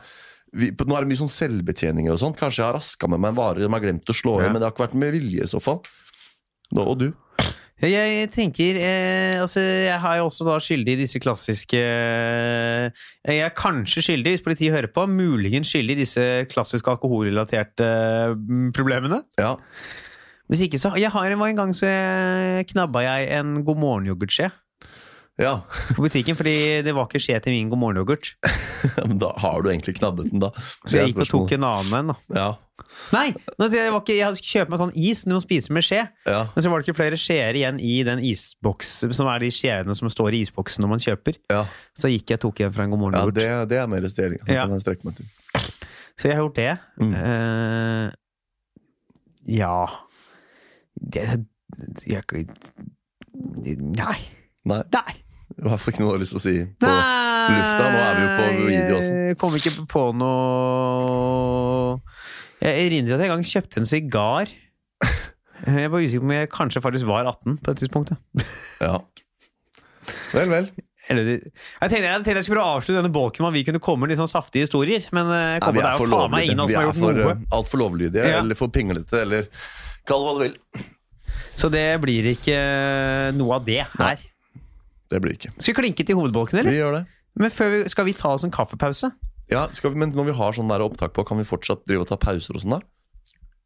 [0.53, 2.37] vi, Nå er det mye sånn selvbetjeninger og sånn.
[2.39, 4.53] Kanskje jeg har raska med meg varer de har glemt å slå i, Ja.
[4.53, 5.83] men det har ikke vært med vilje i så fall.
[6.75, 7.11] Nå, og du?
[7.81, 12.91] Jeg tenker eh, Altså, jeg har jo også da skyldig i disse klassiske eh,
[13.25, 18.35] Jeg er kanskje skyldig, hvis politiet hører på, muligens skyldig i disse klassiske alkoholrelaterte eh,
[18.77, 19.23] problemene.
[19.41, 19.55] Ja.
[20.51, 21.89] Hvis ikke så Jeg har var en gang så
[22.69, 24.51] knabba jeg en God morgen-yoghurtskje
[25.41, 25.55] ja.
[25.97, 28.35] på butikken, fordi det var ikke skje til min God morgen-yoghurt.
[29.09, 30.53] Men da har du egentlig knabbet den, da.
[30.85, 32.19] Så jeg gikk og tok en annen en, da.
[32.37, 32.51] Ja.
[33.13, 33.27] Nei!
[33.35, 36.07] jeg, var ikke, jeg kjøpt meg sånn is du må spise med skje.
[36.29, 36.41] ja.
[36.55, 39.97] Men så var det ikke flere skjeer igjen i den isboks som er de skjeene
[39.99, 41.37] som står i isboksen når man kjøper.
[41.53, 41.67] Ja.
[41.99, 43.41] Så gikk jeg og tok en fra en God ja morgen-yoghurt.
[43.41, 44.41] det, det er mer stjeling.
[44.47, 44.65] Ja.
[44.65, 45.29] kan jeg strekke meg til.
[46.21, 46.73] Så jeg har gjort det.
[47.01, 47.15] Mm.
[47.17, 48.09] Uh,
[49.51, 49.75] ja
[51.01, 51.25] det,
[52.07, 52.47] jeg,
[53.81, 54.19] Nei.
[54.69, 55.13] Nei, Nei.
[55.59, 57.85] I hvert fall ikke noe du har lyst til å si på lufta.
[57.91, 59.15] Nå er vi jo på video også.
[59.31, 62.01] Jeg kom ikke på noe
[62.61, 64.53] Jeg erindrer at jeg en gang kjøpte en sigar.
[65.61, 68.17] Jeg var usikker på om jeg kanskje faktisk var 18 på det tidspunktet.
[68.81, 68.95] Ja.
[70.33, 70.71] Vel, vel.
[71.11, 71.41] Eller, jeg,
[71.91, 74.05] tenkte, jeg tenkte jeg skulle prøve å avslutte denne bolken med at vi kunne komme
[74.05, 76.69] med litt sånn saftige historier, men eh, Nei, vi er for faen meg ingen av
[76.69, 77.35] oss Vi har gjort for, noe.
[77.35, 78.39] uh, altfor lovlydige, Ja.
[78.45, 79.49] eller for pinglete, eller
[80.07, 80.57] kall det hva du vil.
[81.61, 84.23] Så det blir ikke eh, noe av det her.
[85.11, 85.51] Det blir ikke.
[85.59, 87.07] Skal vi klinke til hovedbolken, Vi gjør det.
[87.39, 89.13] Men vi, skal vi ta oss en kaffepause?
[89.51, 92.09] Ja, vi, Men når vi har sånn der opptak på, kan vi fortsatt drive og
[92.11, 92.81] ta pauser og sånn da?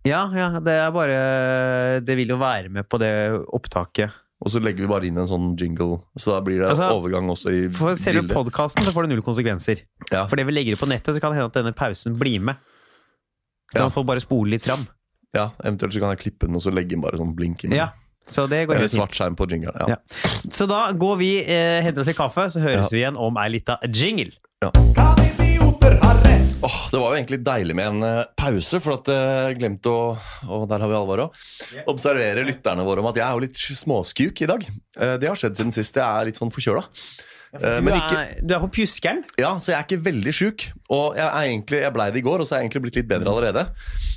[0.04, 3.12] Ja, ja, det er bare Det vil jo være med på det
[3.56, 4.12] opptaket.
[4.44, 7.30] Og så legger vi bare inn en sånn jingle, så da blir det Altså, overgang
[7.32, 9.80] også i For selve podkasten får det null konsekvenser.
[10.10, 10.26] Ja.
[10.28, 12.60] For det vi legger på nettet, så kan det hende at denne pausen blir med.
[13.72, 13.86] Så Ja.
[13.88, 14.84] man får bare spole litt fram.
[15.34, 17.64] ja, Eventuelt så kan jeg klippe den og så legge inn bare sånn blink.
[17.64, 17.68] i.
[17.74, 17.88] Ja,
[18.26, 19.94] så det går Eller helt svart skjerm på jingle Ja.
[19.94, 19.96] Ja.
[20.50, 23.48] Så da går vi, eh, henter oss en kaffe, så høres vi igjen om ei
[23.58, 24.32] lita jingle.
[24.64, 24.70] Ja.
[26.64, 30.14] Åh, det var jo egentlig deilig med en eh, pause, for at jeg glemte å
[30.48, 31.84] Og der har vi alvoret òg.
[31.92, 34.64] Observere lytterne våre om at jeg er jo litt småskjuk i dag.
[34.96, 35.94] Eh, Det har skjedd siden sist.
[36.00, 36.84] Jeg er litt sånn forkjøla.
[37.60, 39.20] Eh, Du Men ikke er, du er på pjuskeren.
[39.38, 40.64] Ja, så jeg er ikke veldig sjuk.
[40.88, 42.96] Og jeg, er egentlig, jeg blei det i går, og så er jeg egentlig blitt
[43.02, 43.66] litt bedre allerede.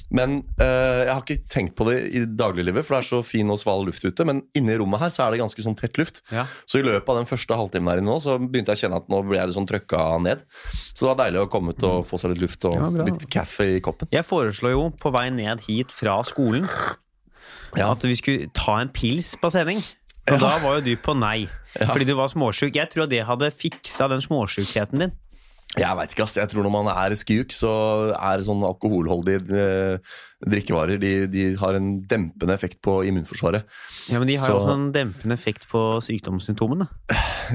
[0.09, 3.49] Men eh, jeg har ikke tenkt på det i dagliglivet, for det er så fin
[3.51, 4.23] og sval luft ute.
[4.27, 6.21] Men inni rommet her så er det ganske sånn tett luft.
[6.31, 6.45] Ja.
[6.63, 9.01] Så i løpet av den første halvtimen her inne nå, så begynte jeg å kjenne
[9.03, 10.45] at nå ble jeg litt sånn trøkka ned.
[10.93, 13.27] Så det var deilig å komme ut og få seg litt luft og Ja, litt
[13.33, 14.07] kaffe i koppen.
[14.15, 16.69] Jeg foreslår jo på vei ned hit fra skolen
[17.75, 17.91] Ja.
[17.91, 19.83] at vi skulle ta en pils på sending.
[20.31, 21.45] Og da var jo du på nei,
[21.77, 22.75] fordi du var småsjuk.
[22.75, 25.13] Jeg tror det hadde fiksa den småsjukheten din.
[25.77, 26.37] Jeg vet ikke, ass.
[26.39, 27.73] Jeg tror når man er skjuk, så
[28.15, 33.65] er sånn alkoholholdige eh, drikkevarer de, de har en dempende effekt på immunforsvaret.
[34.11, 36.85] Ja, Men de har jo også en dempende effekt på sykdomssymptomene.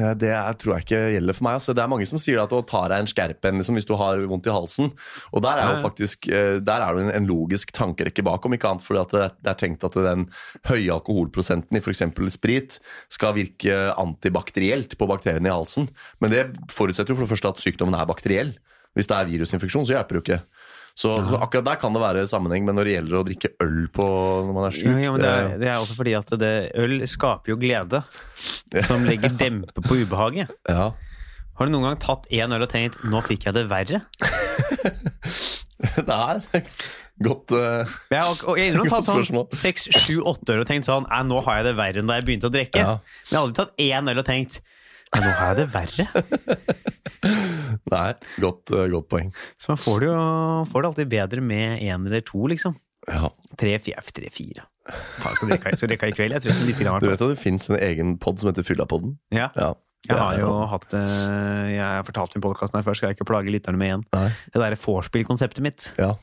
[0.00, 1.58] Ja, det er, tror jeg ikke gjelder for meg.
[1.60, 1.76] Altså.
[1.76, 4.22] Det er mange som sier at å ta deg en skerpen liksom, hvis du har
[4.26, 4.90] vondt i halsen.
[5.30, 8.56] Og der er jo faktisk eh, Der er det en, en logisk tankerekke bak, om
[8.56, 10.26] ikke annet fordi at det, det er tenkt at den
[10.66, 12.02] høye alkoholprosenten i f.eks.
[12.34, 12.80] sprit
[13.12, 15.86] skal virke antibakterielt på bakteriene i halsen.
[16.18, 18.11] Men det forutsetter jo for det første at sykdommen er bakteriell.
[18.92, 20.42] Hvis det er virusinfeksjon, så hjelper det jo ikke.
[20.92, 23.86] Så, så akkurat der kan det være sammenheng, men når det gjelder å drikke øl
[23.96, 24.04] på
[24.44, 25.30] når man er sjuk Ja, ja, det,
[25.62, 28.02] det- er også fordi at det, øl skaper jo glede,
[28.84, 30.52] som legger dempe på ubehaget.
[30.68, 30.90] ja.
[31.56, 34.02] Har du noen gang tatt én øl og tenkt 'nå fikk jeg det verre'?
[36.08, 36.42] det er
[37.22, 39.24] godt uh, Jeg har, og jeg har tatt sånn
[39.56, 42.28] seks, sju, åtte øl og tenkt sånn nå har jeg det verre enn da jeg
[42.28, 42.84] begynte å drikke'.
[42.84, 42.98] Ja.
[43.00, 44.60] Men jeg har aldri tatt én øl og tenkt
[45.12, 46.08] nå har jeg det verre'.
[47.92, 49.30] Nei, godt, eh, godt poeng.
[49.60, 50.16] Så man får det jo
[50.72, 52.76] får det alltid bedre med én eller to, liksom.
[53.08, 53.28] Ja.
[53.58, 54.66] Tre, fire, tre, fire.
[54.86, 56.36] Faen, skal drikke, skal drikke i kveld?
[56.36, 59.16] Jeg tror ikke litt Du vet at det fins en egen pod som heter Fyllapodden?
[59.34, 59.48] Ja.
[59.56, 59.72] Ja.
[60.08, 63.28] Jeg har jo hatt eh, Jeg har fortalt om podkasten her før, skal jeg ikke
[63.30, 64.04] plage lytterne med igjen.
[64.16, 64.28] Nei.
[64.50, 65.92] Det derre vorspiel-konseptet mitt.
[65.98, 66.14] Ja.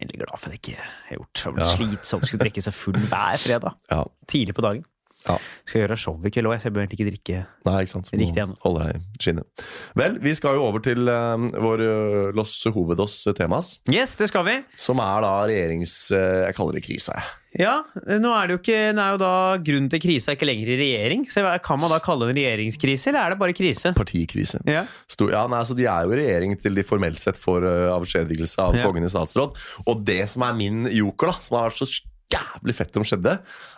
[0.00, 1.34] Egentlig glad for at jeg ikke har gjort.
[1.34, 1.64] Det var Ja.
[1.76, 3.74] slitsomt å skulle drikke seg full hver fredag.
[3.90, 4.04] Ja.
[4.26, 4.84] Tidlig på dagen.
[5.28, 5.34] Ja.
[5.68, 8.08] Skal gjøre show i kveld òg, så jeg bør egentlig ikke drikke Nei, ikke sant.
[8.14, 8.54] Må Riktig ennå.
[8.64, 9.64] Holde deg i skinnet.
[10.00, 14.46] Vel, vi skal jo over til eh, vår eh, Los Hovedos temas, Yes, det skal
[14.48, 14.56] vi!
[14.80, 15.92] som er da regjerings...
[16.14, 17.18] Uh, jeg kaller det krise.
[17.58, 17.80] Ja,
[18.22, 19.30] nå er det jo ikke Nå er jo da
[19.66, 21.24] grunnen til krisa ikke lenger i regjering.
[21.30, 23.90] Så kan man da kalle det en regjeringskrise, eller er det bare krise?
[23.98, 24.60] Partikrise.
[24.70, 24.84] Ja.
[25.10, 27.88] Stor, ja, nei, altså De er jo i regjering til de formelt sett får uh,
[27.98, 28.86] avskjedigelse av Ja.
[28.86, 29.58] kongen i statsråd.
[29.84, 31.90] Og det som er min joker, da som har vært så
[32.30, 33.32] jævlig fett om skjedde,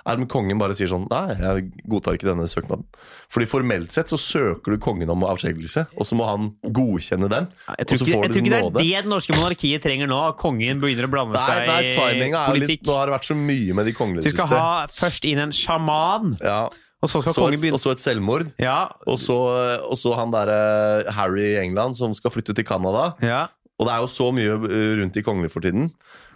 [0.07, 2.85] er om kongen bare sier sånn Nei, jeg godtar ikke denne søknaden.
[3.33, 7.49] Fordi formelt sett så søker du kongen om avskjedigelse, og så må han godkjenne den.
[7.79, 10.21] Jeg tror ikke, jeg tror ikke det er det det norske monarkiet trenger nå.
[10.33, 12.37] At kongen begynner å blande Nei, seg nei, i politikk.
[12.43, 12.87] er litt.
[12.91, 14.61] Nå har det vært så mye med de kongelige Du skal siste.
[14.61, 16.61] ha først inn en sjaman, Ja,
[17.03, 18.53] og så skal så et, og så et selvmord.
[18.63, 19.35] Ja, Og så,
[19.83, 23.15] og så han derre Harry i England som skal flytte til Canada.
[23.23, 23.49] ja.
[23.81, 25.89] Og det er jo så mye eh, rundt de kongelige for tiden.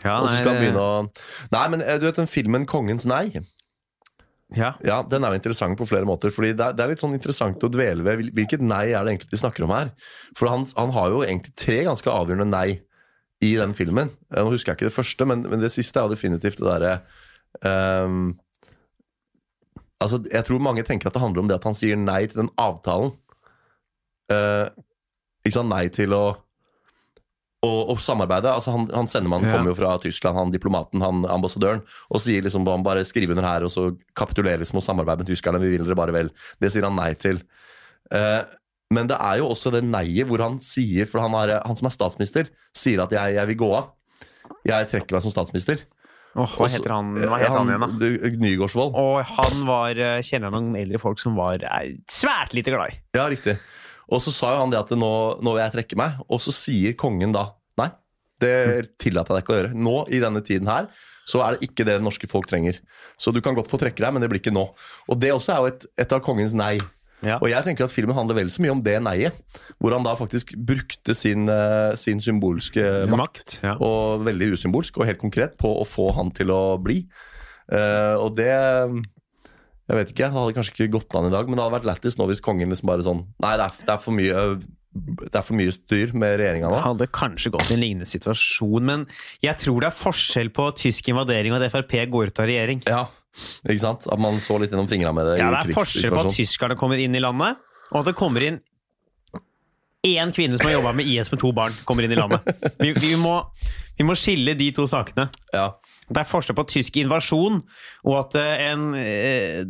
[0.04, 0.96] Ja Og så skal han begynne å
[1.54, 3.44] Nei, men eh, du vet den filmen 'Kongens nei'?
[4.54, 4.74] ja.
[4.84, 6.30] Ja, Den er jo interessant på flere måter.
[6.30, 9.16] Fordi det er, det er litt sånn interessant å dvele ved hvilket nei er det
[9.16, 9.90] egentlig de snakker om her.
[10.38, 12.80] For han, han har jo egentlig tre ganske avgjørende nei
[13.42, 14.12] i den filmen.
[14.30, 16.68] Eh, Nå husker jeg ikke det første, men, men det siste er jo definitivt det
[16.68, 16.98] derre
[18.06, 18.34] um,
[19.96, 22.42] Altså, jeg tror mange tenker at det handler om det at han sier nei til
[22.42, 23.14] den avtalen.
[24.28, 24.68] Uh,
[25.40, 26.24] ikke sant, nei til å
[27.66, 28.52] å, og samarbeide.
[28.54, 29.56] Altså han, han sendemannen Ja.
[29.58, 33.46] kommer jo fra Tyskland, han diplomaten, han ambassadøren, og sier liksom han bare skriv under
[33.46, 35.60] her, og så kapitulerer liksom og samarbeider med tyskerne.
[35.62, 36.30] Vi vil dere bare vel.
[36.62, 37.42] Det sier han nei til.
[38.14, 38.42] Eh,
[38.94, 41.88] men det er jo også det nei-et hvor han sier, for han, er, han som
[41.90, 43.92] er statsminister, sier at jeg, jeg vil gå av.
[44.66, 45.82] Jeg trekker meg som statsminister.
[46.36, 48.38] Oh, hva heter han, hva heter han igjen, da?
[48.44, 48.92] Nygårdsvold.
[49.00, 52.98] Og han var eh, Kjenner noen eldre folk som var er svært lite glad i.
[53.16, 53.56] Ja, riktig.
[54.12, 55.08] Og så sa jo han det at nå,
[55.42, 57.48] nå vil jeg trekke meg, og så sier kongen da.
[58.42, 58.56] Det
[59.00, 59.76] tillater jeg deg ikke å gjøre.
[59.86, 60.90] Nå, i denne tiden her,
[61.26, 62.78] så er det ikke det det norske folk trenger.
[63.18, 64.68] Så du kan godt få trekke deg, men det blir ikke nå.
[65.08, 66.76] Og det også er jo et, et av kongens nei.
[67.24, 67.38] Ja.
[67.40, 69.38] Og jeg tenker at filmen handler vel så mye om det nei-et,
[69.80, 73.74] hvor han da faktisk brukte sin, eh, sin symbolske makt, Ja.
[73.80, 77.06] og veldig usymbolsk og helt konkret, på å få han til å bli.
[77.66, 78.46] Uh, og det
[79.86, 81.86] Jeg vet ikke, det hadde kanskje ikke gått an i dag, men det hadde vært
[81.86, 84.44] lættis nå hvis kongen liksom bare sånn Nei, det er, det er, for, mye,
[84.96, 86.80] det er for mye styr med regjeringa nå.
[86.84, 89.04] Hadde kanskje gått i en lignende situasjon, men
[89.44, 92.82] jeg tror det er forskjell på tysk invadering og at Frp går ut av regjering.
[92.88, 93.04] Ja,
[93.66, 94.08] ikke sant?
[94.10, 96.78] At man så litt gjennom fingra med det Ja, Det er forskjell på at tyskerne
[96.80, 97.60] kommer inn i landet,
[97.92, 98.60] og at det kommer inn
[100.04, 102.44] én kvinne som har jobba med IS med to barn, kommer inn i landet.
[102.78, 103.38] Vi, vi, må,
[103.98, 105.28] vi må skille de to sakene.
[105.54, 105.72] Ja,
[106.08, 107.56] Det er forskjell på tysk invasjon
[108.04, 109.64] og at eh, en eh,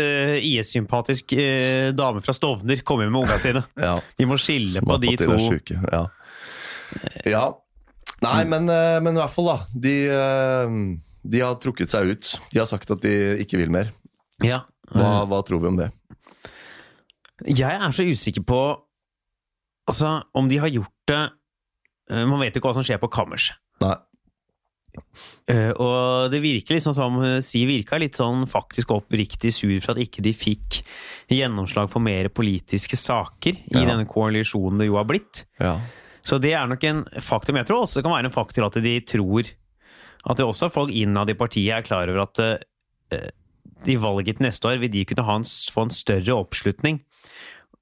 [0.00, 3.62] eh, IS-sympatisk eh, dame fra Stovner kommer med ungene sine.
[3.78, 4.00] ja.
[4.18, 5.38] Vi må skille på de to.
[5.92, 6.02] Ja.
[7.30, 7.44] ja.
[8.20, 9.58] Nei, men, eh, men i hvert fall, da.
[9.86, 9.94] De,
[11.22, 12.34] de har trukket seg ut.
[12.50, 13.14] De har sagt at de
[13.46, 13.92] ikke vil mer.
[14.42, 14.64] Ja.
[14.90, 15.92] Hva, hva tror vi om det?
[17.46, 18.58] Jeg er så usikker på
[19.90, 21.22] Altså, om de har gjort det
[22.12, 23.50] eh, Man vet jo ikke hva som skjer på kammers.
[23.82, 23.96] Nei.
[25.46, 29.94] Uh, og det virker liksom som Si Siv virka litt sånn faktisk oppriktig sur for
[29.94, 30.80] at ikke de fikk
[31.30, 35.44] gjennomslag for mer politiske saker i denne koalisjonen det jo har blitt.
[35.62, 35.76] Ja.
[36.26, 37.54] Så det er nok en faktor.
[37.54, 39.54] Men jeg tror også det kan være en faktor at de tror
[40.20, 43.30] At det også folk innad i partiet er klar over at uh,
[43.88, 47.00] i valget til neste år vil de kunne ha en, få en større oppslutning.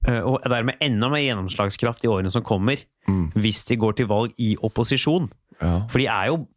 [0.07, 2.77] Eh, og dermed enda mer gjennomslagskraft i årene som kommer,
[3.09, 3.31] Mm.
[3.33, 5.29] hvis de går til valg i opposisjon.
[5.61, 5.79] ja.
[5.89, 6.47] For de er jo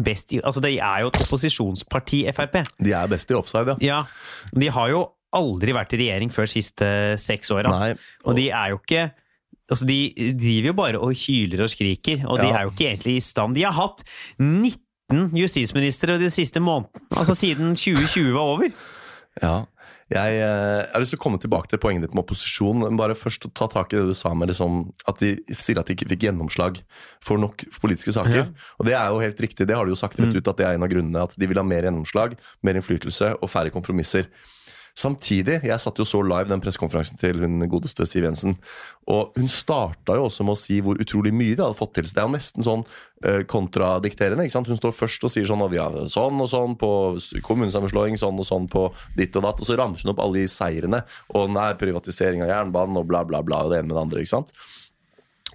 [0.00, 2.64] best i Altså, de er jo et opposisjonsparti, Frp.
[2.80, 3.98] De er best i offside, ja.
[4.00, 4.02] Ja.
[4.56, 5.02] De har jo
[5.36, 7.90] aldri vært i regjering før siste seks åra.
[7.92, 7.98] Og...
[8.24, 9.10] Og de er jo ikke
[9.70, 13.16] Altså, De driver jo bare og hyler og skriker, og de er jo ikke egentlig
[13.16, 13.54] i stand.
[13.54, 14.02] De har hatt
[14.40, 18.72] 19 justisministre de siste månedene, altså siden 2020 var over.
[19.42, 19.52] Ja.
[20.10, 22.82] Jeg, eh, jeg har lyst til å komme tilbake til poenget ditt med opposisjon.
[22.82, 25.86] Men bare først ta tak i det du sa med liksom, at de sier at
[25.86, 26.80] de ikke fikk gjennomslag
[27.22, 28.40] for nok politiske saker.
[28.42, 28.46] Ja.
[28.78, 29.68] Og det er jo helt riktig.
[29.70, 31.26] Det har de jo sagt rett ut at det er en av grunnene.
[31.30, 32.34] At de vil ha mer gjennomslag,
[32.66, 34.26] mer innflytelse og færre kompromisser.
[35.00, 38.56] Samtidig, jeg satt jo så live den pressekonferansen til hun godeste Siv Jensen.
[39.10, 42.08] Og hun starta jo også med å si hvor utrolig mye de hadde fått til.
[42.08, 44.44] Så det er jo nesten sånn uh, kontradikterende.
[44.44, 44.68] ikke sant?
[44.70, 46.90] Hun står først og sier sånn og vi har sånn og sånn på
[47.46, 49.62] kommunesammenslåing, sånn og sånn på ditt og datt.
[49.62, 51.02] Og så ramser hun opp alle de seirene.
[51.38, 53.64] Og nei, privatisering av jernbanen og bla, bla, bla.
[53.64, 54.26] Og det ene med det andre.
[54.26, 54.54] ikke sant?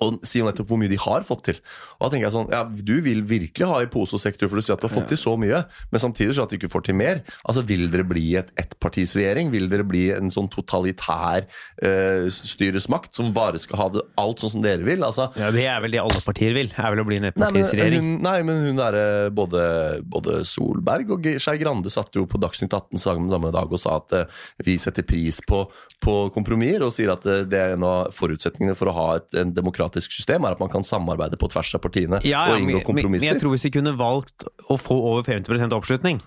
[0.04, 1.60] Og sier jo nettopp hvor mye de har fått til.
[1.98, 4.60] Og da tenker jeg sånn, ja, Du vil virkelig ha i pose og sekk, for
[4.60, 6.72] du sier at du har fått til så mye, men samtidig så at du ikke
[6.74, 7.22] får til mer.
[7.48, 9.52] Altså, Vil dere bli et ettpartisregjering?
[9.54, 14.58] Vil dere bli en sånn totalitær uh, styresmakt som bare skal ha det alt sånn
[14.58, 15.06] som dere vil?
[15.08, 16.72] Altså, Ja, Det er vel det alle partier vil.
[16.76, 18.12] er vel å bli en ettpartisregjering.
[18.26, 19.64] nei, men hun der, derre både,
[20.04, 23.98] både Solberg og Skei Grande satt jo på Dagsnytt 18 samme samme dag og sa
[24.02, 25.64] at uh, vi setter pris på,
[26.04, 29.40] på kompromisser, og sier at uh, det er en av forutsetningene for å ha et
[29.40, 32.60] en demokratisk system, er at man kan samarbeide på tvers av partiene Ja, ja, og
[32.62, 33.26] inngå kompromisser.
[33.28, 36.22] men jeg tror hvis de kunne valgt å få over 50% oppslutning,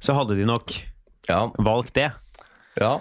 [0.00, 0.72] så hadde de nok
[1.28, 2.12] Ja, valgt det.
[2.80, 3.00] ja.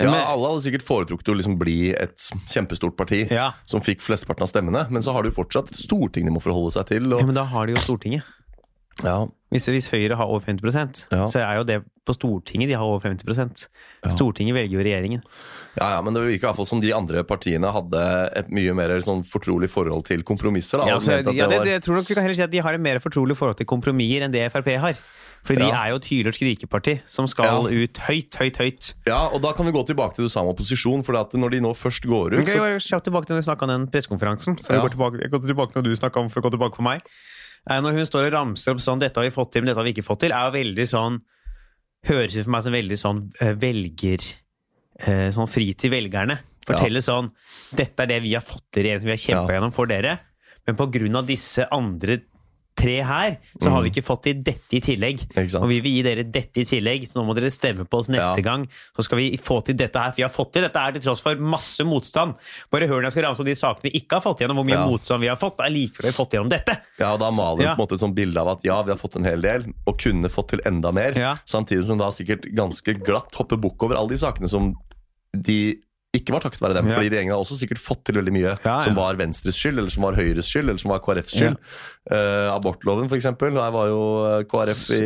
[0.00, 2.16] Ja, Alle hadde sikkert foretrukket å liksom bli et
[2.48, 3.52] kjempestort parti Ja.
[3.66, 6.72] som fikk flesteparten av stemmene, men så har du jo fortsatt Stortinget de må forholde
[6.72, 7.10] seg til.
[7.10, 8.22] Ja, men da har de jo Stortinget.
[9.02, 11.26] Ja, Hvis, hvis Høyre har over 50 Ja.
[11.28, 13.68] så er jo det på Stortinget de har over 50
[14.10, 15.22] Stortinget velger jo regjeringen.
[15.76, 18.04] ja, ja, men det virker i hvert fall som de andre partiene hadde
[18.36, 20.78] et mye mer sånn fortrolig forhold til kompromisser.
[20.80, 22.50] Da, Ja, så, ja, det, var- det, jeg tror nok vi kan heller si at
[22.50, 24.94] de har et mer fortrolig forhold til kompromisser enn det Frp har.
[25.44, 27.82] For de er jo et hyler skrikeparti som skal Ja.
[27.84, 28.92] ut høyt, høyt, høyt.
[29.08, 31.02] Ja, og da kan vi gå tilbake til du sa om opposisjon.
[31.04, 33.42] For når de nå først går ut kan så, jeg bare kjapt tilbake til når
[33.42, 34.54] vi snakket om den pressekonferansen?
[34.62, 34.78] Før Ja.
[34.78, 36.82] jeg går tilbake, jeg går tilbake når du snakket om, før jeg går tilbake på
[36.86, 37.00] meg.
[37.70, 39.86] Når hun står og ramser opp sånn 'dette har vi fått til, men dette har
[39.86, 41.20] vi ikke fått til', er jo veldig sånn
[42.02, 44.22] Høres ut for meg som veldig sånn eh, velger
[45.06, 46.40] eh, Sånn fri til velgerne.
[46.66, 47.30] Fortelle sånn
[47.74, 49.60] 'Dette er det vi har fått til, som vi har kjempa Ja.
[49.60, 50.18] gjennom for dere',
[50.66, 52.22] men på grunn av disse andre
[52.74, 55.20] tre her, så har vi ikke fått til dette i tillegg.
[55.36, 55.48] Mm.
[55.60, 58.08] Og vi vil gi dere dette i tillegg, så nå må dere stemme på oss
[58.08, 58.46] neste Ja.
[58.46, 58.66] gang.
[58.96, 61.02] Så skal vi få til dette her, for vi har fått til dette her til
[61.02, 62.34] tross for masse motstand.
[62.72, 64.64] Bare hør når jeg skal ramse opp de sakene vi ikke har fått gjennom, hvor
[64.66, 64.86] mye Ja.
[64.88, 65.60] motstand vi har fått.
[65.60, 66.78] Allikevel fått gjennom dette!
[66.98, 67.74] ja, og da maler du Ja.
[67.76, 69.72] på en måte et sånt bilde av at ja, vi har fått en hel del,
[69.86, 71.12] og kunne fått til enda mer.
[71.46, 74.74] Samtidig som da sikkert ganske glatt hopper bukk over alle de sakene som
[75.36, 75.76] de
[76.12, 76.90] ikke var takket være dem.
[76.90, 76.98] Ja.
[76.98, 78.74] Fordi regjeringen har også sikkert fått til veldig mye Ja, ja.
[78.84, 81.56] som var Venstres skyld, eller som var Høyres skyld, eller som var KrFs skyld.
[82.12, 83.54] Uh, abortloven, eksempel.
[83.56, 85.00] Der var jo eh, KrF i,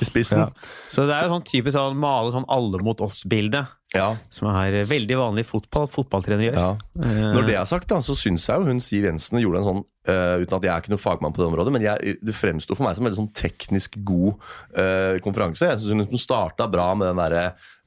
[0.00, 0.48] i spissen.
[0.90, 3.62] Så det er jo sånn typisk sånn male sånn alle mot oss-bilde,
[3.94, 4.08] Ja.
[4.34, 5.86] som er veldig vanlig fotball.
[5.92, 6.78] Fotballtrenere gjør.
[6.98, 9.70] Eh, Når det er sagt, da, så syns jeg jo hun Siv Jensen gjorde en
[9.70, 12.34] sånn Uh, Uten at jeg er ikke noen fagmann på det området, men jeg, det
[12.36, 14.34] fremsto for meg som en veldig sånn teknisk god
[14.76, 15.64] uh, konferanse.
[15.64, 17.44] Jeg syns hun starta bra med den derre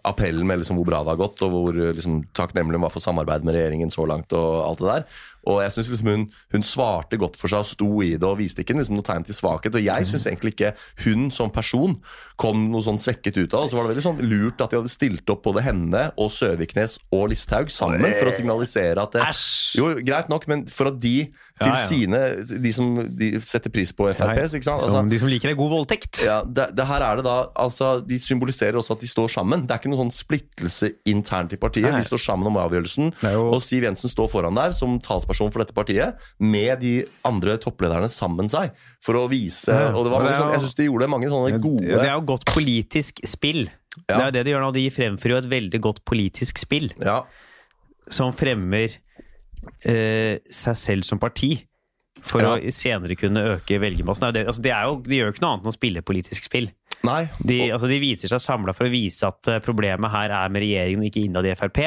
[0.10, 2.94] appellen med liksom hvor bra det har gått, og hvor eh, liksom, takknemlig hun var
[2.94, 4.34] for samarbeid med regjeringen så langt.
[4.36, 5.10] og alt det der.
[5.48, 8.40] Og jeg synes liksom hun, hun svarte godt for seg og sto i det og
[8.42, 9.78] viste ikke liksom, noe tegn til svakhet.
[9.80, 10.74] Og jeg syns egentlig ikke
[11.06, 11.96] hun som person
[12.40, 13.72] kom noe sånn svekket ut av det.
[13.72, 17.00] Så var det veldig sånn lurt at de hadde stilt opp både henne og Søviknes
[17.16, 19.28] og Listhaug sammen for å signalisere at det,
[19.80, 22.20] jo, greit nok, men for at de til sine
[22.62, 24.82] De som de setter pris på FrPs, ikke sant?
[24.84, 26.22] Som Altså, de som liker en god voldtekt.
[26.26, 29.66] ja, det, det her er det da altså, De symboliserer også at de står sammen.
[29.66, 31.90] Det er ikke noen sånn splittelse internt i partiet.
[31.92, 32.02] Nei.
[32.04, 33.12] De står sammen om avgjørelsen.
[33.34, 36.94] Jo- Og Siv Jensen står foran der som talsperson for dette partiet, med de
[37.26, 40.76] andre topplederne sammen seg, for å vise Ja, Og det var mange, sånn, Jeg syns
[40.78, 43.68] de gjorde mange sånne gode Det er jo godt politisk spill.
[44.08, 44.18] Ja.
[44.18, 44.72] Det er jo det de gjør nå.
[44.76, 47.24] De fremfører jo et veldig godt politisk spill Ja,
[48.10, 48.94] som fremmer
[49.86, 51.56] eh, seg selv som parti.
[52.28, 52.56] For Ja.
[52.58, 54.34] å senere kunne øke velgermassen.
[54.34, 56.72] Det, altså det jo, de gjør jo ikke noe annet enn å spille politisk spill.
[57.06, 57.28] Nei.
[57.46, 60.66] De, altså de viser seg samla for å vise at eh, problemet her er med
[60.66, 61.80] regjeringen, ikke innad i Frp.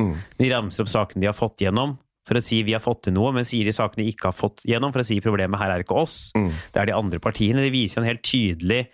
[0.00, 0.14] Mm.
[0.38, 3.16] De ramser opp sakene de har fått gjennom for å si vi har fått til
[3.16, 5.72] noe, men sier de sakene de ikke har fått gjennom for å si problemet her
[5.74, 6.18] er ikke oss.
[6.36, 6.50] Mm.
[6.74, 7.64] Det er de andre partiene.
[7.64, 8.84] De viser en helt tydelig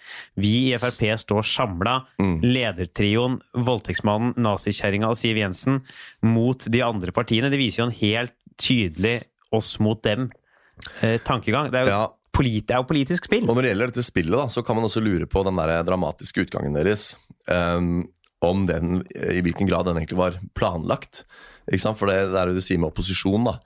[0.40, 1.98] Vi i Frp står samla.
[2.22, 2.36] Mm.
[2.46, 5.82] Ledertrioen, voldtektsmannen, nazikjerringa og Siv Jensen
[6.24, 7.50] mot de andre partiene.
[7.52, 9.16] Det viser jo en helt tydelig
[9.54, 11.70] oss mot dem-tankegang.
[11.70, 12.10] det, er jo Ja.
[12.34, 13.48] det er jo politisk spill.
[13.48, 15.82] Og når det gjelder dette spillet, da, så kan man også lure på den der
[15.86, 17.16] dramatiske utgangen deres.
[17.46, 18.08] Um,
[18.52, 21.24] om den, i hvilken grad den egentlig var planlagt.
[21.68, 21.98] Ikke sant?
[22.00, 23.58] For det, det er det du sier med opposisjon, da.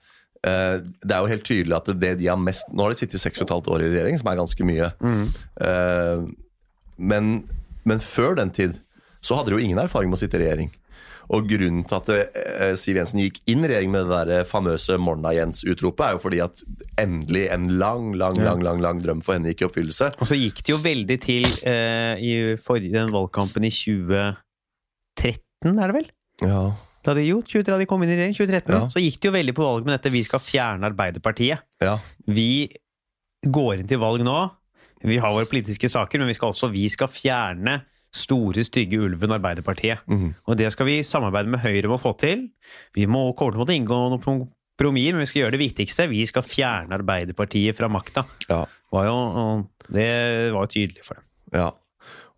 [0.46, 3.18] Eh, det er jo helt tydelig at det de har mest Nå har de sittet
[3.18, 4.90] seks og et halvt år i regjering, som er ganske mye.
[5.66, 6.26] Eh,
[6.98, 7.32] men,
[7.88, 8.78] men før den tid
[9.24, 10.70] så hadde de jo ingen erfaring med å sitte i regjering.
[11.34, 14.96] Og grunnen til at eh, Siv Jensen gikk inn i regjering med det der famøse
[15.02, 16.62] Morna-Jens-utropet, er jo fordi at
[17.00, 20.12] endelig en lang, lang, lang, lang, lang drøm for henne gikk i oppfyllelse.
[20.16, 23.74] Og så gikk det jo veldig til eh, i forrige, den valgkampen i
[25.18, 26.10] 2013, er det vel?
[26.46, 26.60] Ja,
[27.08, 28.80] Da de, jo, 20, da de kom inn i regjering, 2013, Ja.
[28.90, 31.60] så gikk det jo veldig på valg med dette 'vi skal fjerne Arbeiderpartiet'.
[31.80, 31.98] ja.
[32.26, 32.68] Vi
[33.46, 34.50] går inn til valg nå.
[35.04, 39.30] Vi har våre politiske saker, men vi skal også vi skal fjerne store, stygge ulven
[39.30, 39.98] Arbeiderpartiet.
[40.08, 40.34] Mm.
[40.48, 42.48] Og det skal vi samarbeide med Høyre om å få til.
[42.94, 46.08] Vi må kommer til å måtte inngå noen kompromisser, men vi skal gjøre det viktigste.
[46.10, 48.26] Vi skal fjerne Arbeiderpartiet fra makta.
[48.50, 48.64] ja.
[48.90, 51.24] Var jo, det var jo tydelig for dem.
[51.52, 51.70] Ja.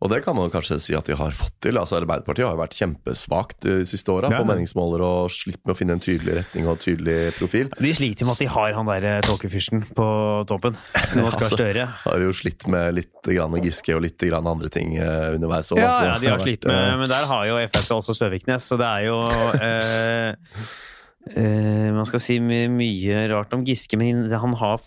[0.00, 1.76] Og det kan man kanskje si at de har fått til.
[1.76, 4.38] Altså Arbeiderpartiet har jo vært kjempesvakt de siste åra Ja.
[4.40, 7.68] på meningsmåler og slitt med å finne en tydelig retning og tydelig profil.
[7.76, 10.06] De sliter jo med at de har han der eh, tåkefyrsten på
[10.48, 10.78] toppen.
[11.18, 11.84] Nå skal Altså, Støre.
[12.06, 15.68] Har jo slitt med litt grann Giske og litt grann andre ting eh, underveis.
[15.72, 18.16] også, Ja, ja, de det har slitt med eh, Men der har jo Frp også
[18.16, 19.20] Søviknes, så det er jo
[19.60, 20.32] eh,
[21.36, 24.78] eh, Man skal si my mye rart om Giske, men han har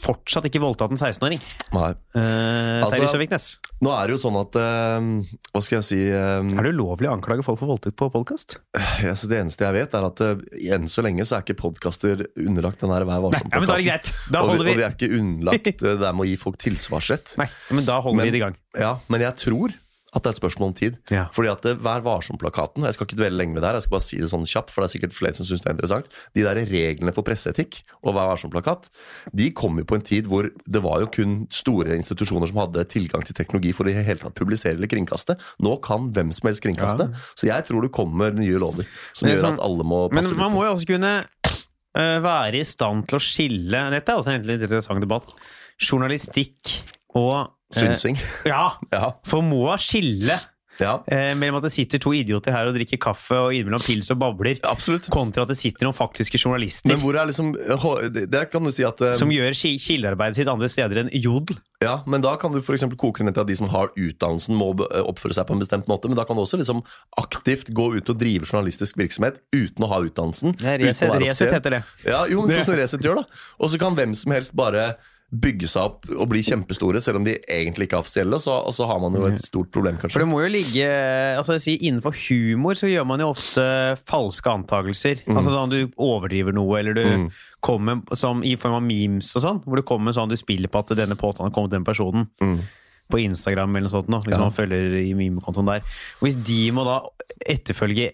[0.00, 1.40] fortsatt ikke voldtatt en 16-åring.
[1.74, 1.90] Nei.
[2.14, 3.46] Eh, Altså- Terje Søviknes.
[3.82, 5.00] Nå er det jo sånn at uh,
[5.54, 8.58] Hva skal jeg si Er det ulovlig å anklage folk for voldtekt på podkast?
[9.02, 12.80] Ja, Det eneste jeg vet, er at enn så lenge så er ikke podkaster underlagt
[12.84, 13.86] den her Vær Ja, men da er det varsom-plakaten.
[13.86, 14.12] greit.
[14.32, 17.36] Da Og, vi- og vi er ikke underlagt det der med å gi folk tilsvarsrett.
[17.40, 18.56] Nei, men da holder Men- vi det i gang.
[18.78, 19.72] Ja, Men jeg tror
[20.10, 20.96] at det er et spørsmål om tid.
[21.12, 21.26] Ja.
[21.34, 23.96] Fordi at det, Vær varsom-plakaten Jeg skal ikke dvele lenge med det her, jeg skal
[23.96, 26.10] bare si det sånn kjapt, for det er sikkert flere som syns det er interessant.
[26.36, 28.90] De der reglene for presseetikk og Vær varsom-plakat,
[29.36, 32.86] de kom jo på en tid hvor det var jo kun store institusjoner som hadde
[32.90, 35.36] tilgang til teknologi for å i hele tatt publisere eller kringkaste.
[35.62, 37.06] Nå kan hvem som helst kringkaste.
[37.10, 37.24] Ja.
[37.38, 40.54] Så jeg tror det kommer nye lover som sånn, gjør at alle må Men man
[40.54, 44.58] må jo også kunne eh, være i stand til å skille Dette er også egentlig
[44.58, 45.30] en interessant debatt.
[45.80, 46.80] Journalistikk
[47.18, 48.64] og eh, Ja!
[48.94, 49.12] Ja.
[49.26, 50.40] For må skille
[50.80, 54.10] ja, eh, mellom at det sitter to idioter her og drikker kaffe og innimellom pils
[54.14, 55.08] og babler, absolutt.
[55.12, 57.52] kontra at det sitter noen faktiske journalister Men hvor er liksom
[58.10, 61.58] Det kan du si at eh, som gjør kildearbeidet sitt andre steder enn jodel.
[61.84, 64.72] Ja, men da kan du for koke ned til at de som har utdannelsen må
[65.04, 66.82] oppføre seg på en bestemt måte, men da kan du også liksom
[67.20, 70.56] aktivt gå ut og drive journalistisk virksomhet uten å ha utdannelsen.
[70.60, 71.84] Ja, Resett, heter det.
[72.08, 73.40] Ja, jo, men sånn som Resett gjør da.
[73.60, 74.92] Og så kan hvem som helst bare
[75.30, 78.74] bygge seg opp og bli kjempestore, selv om de egentlig ikke er offisielle, så, og
[78.74, 80.88] så har man jo et stort problem, For det må jo ligge
[81.38, 83.62] altså jeg sier, Innenfor humor så gjør man jo ofte
[84.10, 85.22] falske antakelser.
[85.30, 87.30] Altså sånn Du overdriver noe, eller du Mm.
[87.62, 89.62] kommer som i form av memes og sånn.
[89.64, 92.26] Hvor du kommer sånn du spiller på at denne påstanden kommer til den personen.
[92.42, 92.60] Mm.
[93.10, 94.38] På Instagram eller noe sånt, nå, hvis Ja.
[94.38, 95.82] man følger i memekontoen der.
[96.20, 97.00] Og Hvis de må da
[97.46, 98.12] etterfølge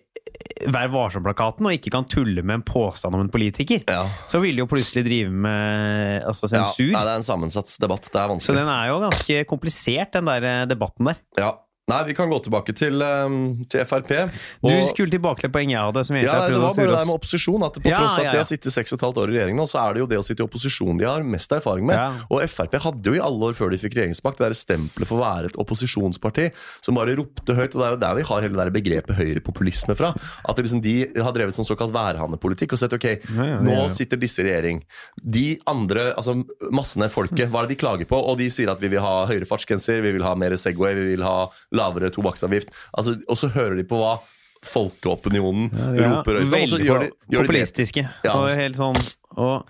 [0.72, 4.06] Vær varsom-plakaten og ikke kan tulle med en påstand om en politiker, Ja.
[4.26, 6.90] så vil de jo plutselig drive med altså, Ja, sensur.
[6.92, 8.08] nei, det er en sammensatt debatt.
[8.10, 8.46] Det er vanskelig.
[8.46, 11.16] Så den er jo ganske komplisert, den der eh, debatten der.
[11.38, 11.52] Ja.
[11.86, 13.34] Nei, vi kan gå tilbake til, um,
[13.70, 14.08] til Frp.
[14.58, 16.02] Du skulle tilbake til poenget jeg hadde.
[16.08, 17.62] Som egentlig Ja, nei, det var bare det med opposisjon.
[17.62, 19.36] At på Ja, tross at ja, de har sittet seks og et halvt år i
[19.36, 21.86] regjering nå, så er det jo det å sitte i opposisjon de har mest erfaring
[21.86, 21.94] med.
[21.94, 22.08] Ja.
[22.26, 25.20] Og Frp hadde jo i alle år før de fikk regjeringsmakt det der stempelet for
[25.20, 26.48] å være et opposisjonsparti
[26.82, 27.70] som bare ropte høyt.
[27.70, 30.10] Og det er jo der vi har hele det begrepet høyrepopulisme fra.
[30.42, 33.86] At liksom de har drevet sånn såkalt værhanepolitikk og sett ok, Ja, ja, nå ja,
[33.86, 33.94] ja.
[33.94, 34.82] sitter disse i regjering.
[35.22, 36.34] De andre, altså
[36.74, 38.18] massene, folket, hva er det de klager på?
[38.18, 41.08] Og de sier at vi vil ha høyere fartsgrenser, vi vil ha mer Segway, vi
[41.14, 41.46] vil ha
[41.78, 42.72] lavere tobakksavgift.
[42.96, 44.16] Altså, og så hører de på hva
[44.66, 46.52] folkeopinionen Ja, roper høyest.
[46.54, 48.06] Veldig gjør de, gjør populistiske.
[48.24, 48.32] Ja.
[48.34, 48.98] Og helt sånn
[49.36, 49.68] og,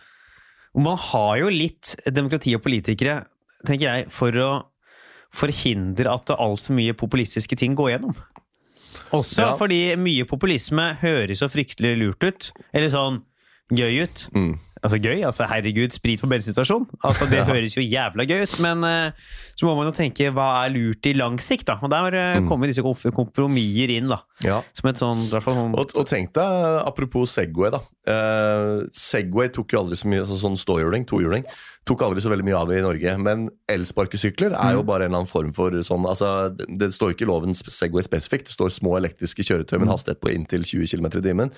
[0.77, 3.19] og man har jo litt demokrati og politikere,
[3.67, 4.51] tenker jeg, for å
[5.37, 8.15] forhindre at altfor mye populistiske ting går gjennom.
[9.17, 9.57] Også Ja.
[9.59, 12.53] fordi mye populisme høres så fryktelig lurt ut.
[12.73, 13.23] Eller sånn
[13.75, 14.29] gøy ut.
[14.35, 14.55] Mm.
[14.87, 16.85] Altså gøy, altså herregud, sprit på bensinstasjon.
[17.03, 17.47] Altså Det Ja.
[17.51, 19.11] høres jo jævla gøy ut, men uh,
[19.59, 21.75] så må man jo tenke hva er lurt i lang sikt, da.
[21.83, 22.47] Og der uh, Mm.
[22.49, 22.85] kommer disse
[23.17, 24.21] kompromisser inn, da.
[24.47, 24.61] Ja.
[24.77, 27.83] Som et sånn, sånn Og, og tenk deg, apropos Segway, da.
[28.07, 31.45] Uh, Segway tok jo aldri så mye altså sånn ståhjuling, tohjuling.
[31.87, 33.13] Tok aldri så veldig mye av i Norge.
[33.23, 37.27] Men elsparkesykler er jo bare en eller annen form for sånn altså, Det, står ikke
[37.27, 38.49] i loven Segway spesifikt.
[38.51, 41.55] Det står små elektriske kjøretøy med en hastighet på inntil 20 km i timen.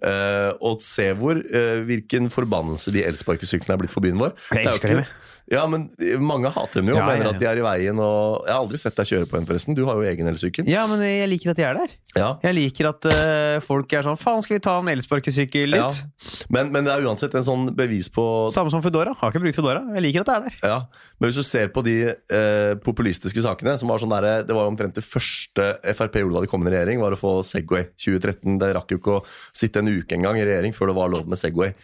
[0.00, 4.32] Uh, og se hvor uh, hvilken forbannelse de elsparkesyklene er blitt for byen vår.
[4.48, 5.84] Jeg er jo elsker dem, ikke- Ja, men
[6.26, 6.96] mange hater dem jo.
[6.98, 8.00] Ja, mener ja, at de er i veien.
[8.02, 9.76] Og jeg har aldri sett deg kjøre på en, forresten.
[9.78, 10.66] Du har jo egen elsykkel.
[10.70, 11.92] Ja, men jeg liker at de er der.
[12.16, 12.30] Ja.
[12.42, 15.86] Jeg liker at uh, folk er sånn Faen, skal vi ta en elsparkesykkel Ja.
[15.86, 16.48] litt?
[16.50, 18.24] Men, men det er uansett en sånn bevis på
[18.54, 19.12] Samme som Foodora.
[19.20, 19.84] Har ikke brukt Foodora.
[19.94, 20.56] Jeg liker at det er der.
[20.72, 20.78] Ja,
[21.20, 24.66] Men hvis du ser på de uh, populistiske sakene som var sånn der, Det var
[24.66, 27.86] omtrent det første Frp gjorde da de kom inn i regjering, var å få Segway
[27.94, 28.58] 2013.
[28.64, 29.22] Det rakk jo ikke å
[29.54, 31.76] sitte en uke engang i regjering før det var lov med Segway.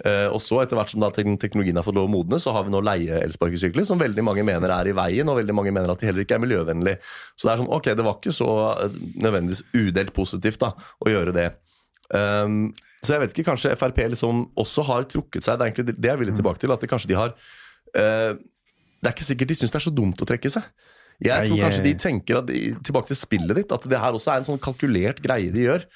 [0.00, 2.64] Eh, og så etter hvert som da teknologien har fått lov å modne, så har
[2.64, 6.00] vi nå leie-elsparkesykler, som veldig mange mener er i veien, og veldig mange mener at
[6.00, 7.00] de heller ikke er miljøvennlige.
[7.34, 10.72] Så det er sånn, ok, det var ikke så eh, nødvendigvis udelt positivt da,
[11.04, 11.48] å gjøre det.
[12.10, 12.70] Um,
[13.00, 15.56] så jeg vet ikke, kanskje Frp liksom også har trukket seg.
[15.56, 16.72] Det er egentlig det jeg vil tilbake til.
[16.74, 17.34] At det kanskje de har
[17.90, 18.38] Uh,
[19.02, 20.66] Det er ikke sikkert de syns det er så dumt å trekke seg.
[21.24, 23.72] Jeg tror kanskje de tenker at de, Tilbake til spillet ditt.
[23.74, 25.86] At det her også er en sånn kalkulert greie de gjør.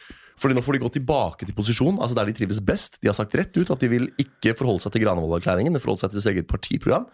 [0.40, 2.98] Fordi nå får de gå tilbake til posisjon, altså der de trives best.
[3.00, 6.04] De har sagt rett ut at de vil ikke forholde seg til Granavolden-erklæringen, men forholde
[6.04, 7.08] seg til sitt eget partiprogram.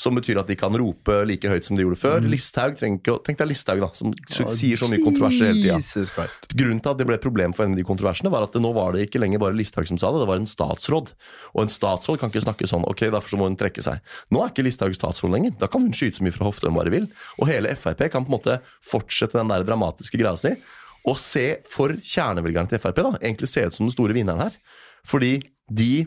[0.00, 2.22] Som betyr at de kan rope like høyt som de gjorde før.
[2.24, 4.14] Listhaug trenger ikke å Tenk deg Listhaug, da, som
[4.48, 5.76] sier så mye kontroverser hele tida.
[6.56, 8.62] Grunnen til at det ble et problem for en av de kontroversene, var at det
[8.64, 11.12] nå var det ikke lenger bare Listhaug som sa det, det var en statsråd.
[11.52, 14.00] Og en statsråd kan ikke snakke sånn, ok, derfor så må hun trekke seg.
[14.32, 15.52] Nå er ikke Listhaug statsråd lenger.
[15.60, 17.10] Da kan hun skyte så mye fra hofta hun bare vil.
[17.36, 20.56] Og hele Frp kan på en måte fortsette den der dramatiske greia si.
[21.08, 24.56] Og se for kjernevelgerne til Frp, da, egentlig se ut som den store vinneren her.
[25.08, 25.38] Fordi
[25.70, 26.06] de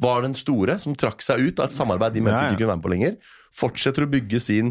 [0.00, 2.52] var den store som trakk seg ut av et samarbeid de mente Ja, ja.
[2.54, 3.16] ikke kunne være med på lenger.
[3.58, 4.70] Fortsetter å bygge sin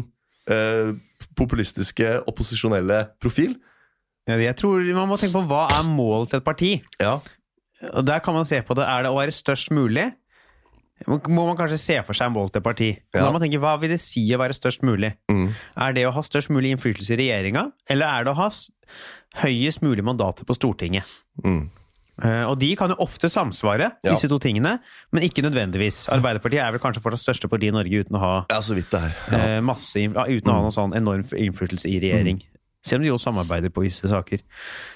[0.50, 0.94] eh,
[1.38, 3.54] populistiske, opposisjonelle profil.
[4.28, 6.72] Ja, Jeg tror Man må tenke på hva er målet til et parti.
[7.00, 7.18] Ja,
[7.94, 8.84] Og Der kan man se på det.
[8.88, 10.10] Er det å være størst mulig?
[11.08, 12.90] Må man kanskje se for seg en vold til parti.
[13.14, 13.22] Ja.
[13.22, 15.14] Da må man tenke, Hva vil det si å være størst mulig?
[15.32, 15.48] Mm.
[15.86, 18.50] Er det å ha størst mulig innflytelse i regjeringa, eller er det å ha
[19.44, 21.08] høyest mulig mandater på Stortinget?
[21.44, 21.70] Mm.
[22.22, 24.12] Eh, Og de kan jo ofte samsvare, Ja.
[24.12, 24.80] disse to tingene,
[25.12, 26.08] men ikke nødvendigvis.
[26.12, 28.60] Arbeiderpartiet er vel kanskje fortsatt største parti i Norge uten å ha ja
[29.32, 32.42] eh, masse, uten å ha noen sånn enorm innflytelse i regjering.
[32.84, 34.40] Selv om de jo samarbeider på visse saker.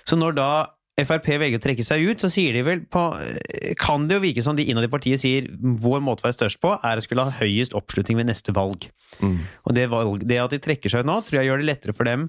[0.07, 3.73] Så når da Frp velger å trekke seg ut, så sier de vel på eh,
[3.81, 6.61] Kan det jo virke som de innad i partiet sier vår måte å være størst
[6.63, 8.87] på, er å skulle ha høyest oppslutning ved neste valg.
[9.19, 9.41] Mm.
[9.67, 11.97] Og det, valg, det at de trekker seg ut nå, tror jeg gjør det lettere
[11.97, 12.29] for dem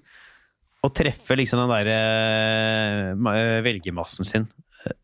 [0.85, 4.49] å treffe liksom den der eh, eh, velgermassen sin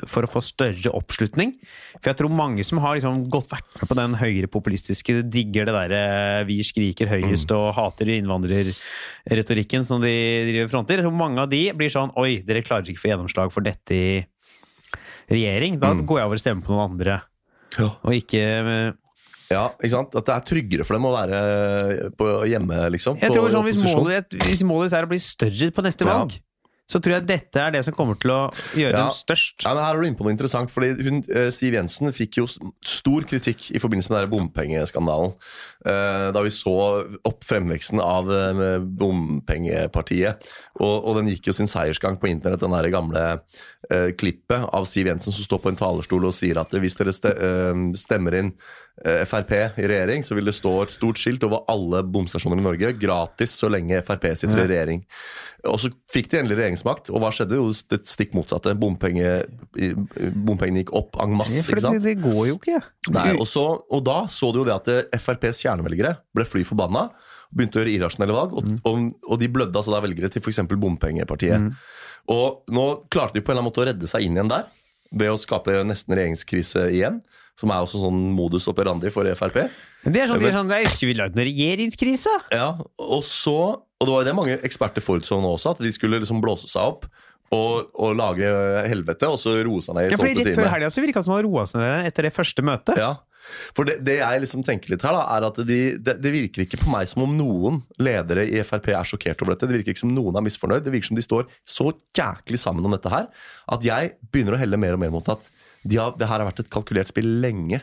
[0.10, 1.54] for å få større oppslutning.
[2.00, 5.76] For jeg tror mange som har liksom gått vært med på den høyrepopulistiske, digger det
[5.78, 6.02] derre
[6.50, 10.14] vi skriker høyest og hater innvandrerretorikken som de
[10.50, 11.04] driver fronter.
[11.12, 14.08] Mange av de blir sånn oi, dere klarer ikke å få gjennomslag for dette i
[15.32, 15.80] regjering.
[15.82, 17.22] Da går jeg over og stemmer på noen andre,
[17.78, 17.88] Ja.
[18.04, 18.92] og ikke eh,
[19.52, 20.16] ja, ikke sant?
[20.16, 23.18] At det er tryggere for dem å være på hjemme, liksom.
[23.20, 26.22] Jeg tror sånn, hvis, målet, hvis målet er å bli større på neste Ja.
[26.92, 28.40] Så tror jeg dette er det som kommer til å
[28.76, 29.06] gjøre Ja.
[29.06, 29.64] dem størst.
[29.64, 30.70] Ja, men Her er du inne på noe interessant.
[30.72, 32.48] fordi hun, eh, Siv Jensen fikk jo
[32.84, 35.34] stor kritikk i forbindelse med den bompengeskandalen.
[35.86, 36.76] Eh, Da vi så
[37.26, 40.44] opp fremveksten av eh, bompengepartiet.
[40.82, 43.26] Og, og den gikk jo sin seiersgang på internett, den der gamle
[43.92, 47.12] klippet av Siv Jensen som står på en talerstol og sier at hvis dere
[47.98, 48.54] stemmer inn
[49.02, 52.92] Frp i regjering, så vil det stå et stort skilt over alle bomstasjoner i Norge.
[53.02, 55.02] Gratis så lenge Frp sitter i regjering.
[55.70, 57.58] Og så fikk de endelig regjeringsmakt, og hva skjedde?
[57.58, 58.74] Jo, det stikk motsatte.
[58.78, 59.42] Bompenge,
[60.46, 61.66] bompengene gikk opp en masse.
[61.68, 62.82] For ikke det, det går jo ikke.
[63.16, 66.66] Nei, og, så, og da så du jo det at eh, FrPs kjernevelgere ble fly
[66.68, 67.08] forbanna.
[67.52, 70.62] Begynte å gjøre irrasjonelle valg, og, og, og de blødde altså da velgere til f.eks.
[70.72, 71.74] bompengepartiet.
[72.32, 74.70] Og nå klarte de på en eller annen måte å redde seg inn igjen der,
[75.12, 77.20] ved å skape nesten regjeringskrise igjen.
[77.60, 79.58] Som er også sånn modus operandi for Frp.
[80.06, 82.32] Men Det er sånn, de er sånn, jeg Skulle lagd en regjeringskrise?
[82.56, 83.58] Ja, og så
[84.02, 86.70] Og det var jo det mange eksperter forutså nå også, at de skulle liksom blåse
[86.72, 87.06] seg opp
[87.52, 88.48] og, og lage
[88.88, 90.72] helvete, og så roe seg ned i Ja, fordi Rett før time.
[90.72, 92.98] helga så virka det som han roa seg ned etter det første møtet.
[92.98, 93.10] Ja,
[93.76, 96.64] for det, det jeg liksom tenker litt her, da, er at de, det, det virker
[96.64, 99.68] ikke på meg som om noen ledere i Frp er sjokkert over dette.
[99.68, 100.86] Det virker ikke som noen er misfornøyd.
[100.88, 103.28] Det virker som de står så jæklig sammen om dette her
[103.76, 105.52] at jeg begynner å helle mer og mer mot at
[105.84, 107.82] de har, det her har vært et kalkulert spill lenge.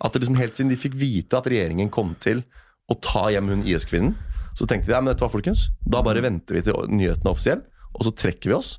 [0.00, 2.44] At det liksom Helt siden de fikk vite at regjeringen kom til
[2.90, 4.16] å ta hjem hun IS-kvinnen,
[4.58, 7.34] så tenkte de ja, men dette var folkens, da bare venter vi til nyhetene er
[7.34, 8.78] offisielle, og så trekker vi oss.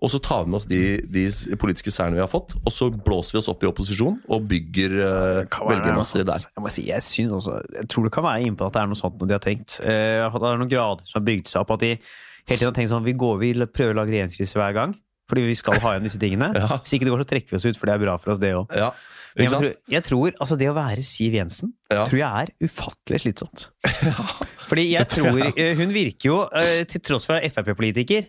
[0.00, 0.80] Og så tar vi med oss de,
[1.12, 1.24] de
[1.60, 4.94] politiske seirene vi har fått, og så blåser vi oss opp i opposisjon og bygger
[4.96, 6.46] uh, Kan være velgermasser der.
[6.46, 8.80] Jeg, må si, jeg, synes også, jeg tror det kan være inne på at det
[8.80, 9.76] er noe sånt de har tenkt.
[9.84, 11.74] Uh, at det er noen grader som har bygd seg opp.
[11.76, 14.78] At de hele tiden har tenkt sånn Vi går, vi prøver å lage regjeringskrise hver
[14.78, 14.96] gang.
[15.30, 16.50] Fordi vi skal ha igjen disse tingene.
[16.60, 16.66] Ja.
[16.82, 18.42] Hvis ikke det går, så trekker vi oss ut, for det er bra for oss,
[18.42, 18.74] det òg.
[18.76, 18.90] Ja,
[19.38, 22.02] Jeg, tror- jeg tror altså det å være Siv Jensen Ja.
[22.04, 23.68] tror jeg er ufattelig slitsomt.
[24.70, 28.26] Fordi jeg tror eh, Hun virker jo, eh, til tross for å være Frp-politiker,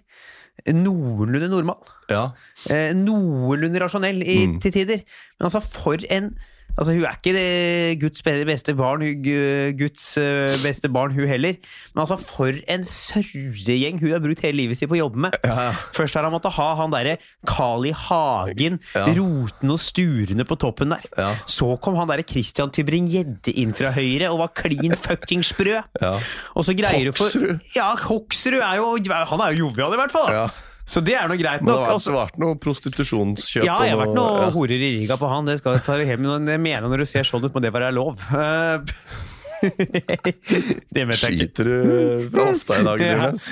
[0.77, 1.79] noenlunde normal.
[2.11, 2.23] Ja.
[2.69, 4.59] Eh, Noenlunde rasjonell i, Mm.
[4.61, 5.01] til tider.
[5.39, 6.35] Men altså, for en
[6.77, 9.03] Altså, Hun er ikke det Guds beste barn,
[9.77, 11.57] Guds eh, beste barn, hun heller.
[11.93, 15.35] Men altså, for en sørregjeng hun har brukt hele livet sitt på å jobbe med.
[15.95, 17.17] Først har han måttet ha han derre
[17.47, 17.93] Carl I.
[18.01, 19.05] Hagen, Ja.
[19.13, 21.03] rotende og sturende på toppen der.
[21.17, 21.29] Ja.
[21.45, 25.81] Så kom han derre Christian Tybring-Gjedde inn fra høyre og var klin fucking sprø.
[26.01, 26.15] Ja.
[26.55, 27.29] Og så greier du for
[27.75, 28.97] Ja, Hoksrud er jo
[29.31, 30.27] Han er jo jovial, i hvert fall.
[30.27, 30.33] da.
[30.33, 30.49] Ja.
[30.91, 34.01] Så det er nå greit Men det har Altså, vært, noe prostitusjonskjøp ja, jeg har
[34.01, 34.49] vært noe ja.
[34.51, 35.47] horer i Riga på han.
[35.47, 37.93] Det skal ta hjem, men jeg mener når du ser sånn ut, må det være
[37.95, 38.19] lov.
[39.61, 40.31] Eh,
[40.95, 41.47] det vet jeg ikke.
[41.47, 43.29] Skyter du fra hofta i dag, Ja.
[43.29, 43.47] Nils?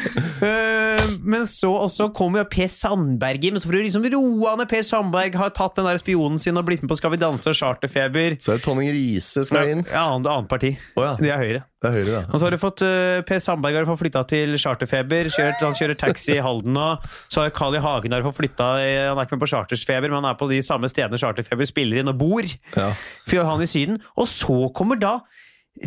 [0.46, 4.86] Eh, men så også kommer Per Sandberg inn, så for å liksom roe ned Per
[4.88, 7.58] Sandberg har tatt den der spionen sin og blitt med på Skal vi danse og
[7.58, 8.38] Charterfeber.
[8.44, 9.86] Så er det Tonning Riise skal inn.
[9.90, 10.74] Ja, annet, annet parti.
[10.96, 11.16] Oh, ja.
[11.20, 11.66] Det er Høyre.
[11.80, 14.58] Det er Høyre, Og så har du fått uh, Per Sandberg har fått flytta til
[14.60, 15.30] Charterfeber.
[15.32, 16.88] Kjørt, han kjører taxi i Halden nå.
[17.32, 17.80] Så har Carl I.
[17.80, 20.60] Hagen har fått flytta Han er ikke med på Chartersfeber, men han er på de
[20.66, 22.44] samme stedene Charterfeber spiller inn og bor.
[22.76, 22.90] Ja.
[23.30, 24.02] For han i Syden.
[24.20, 25.22] Og så kommer da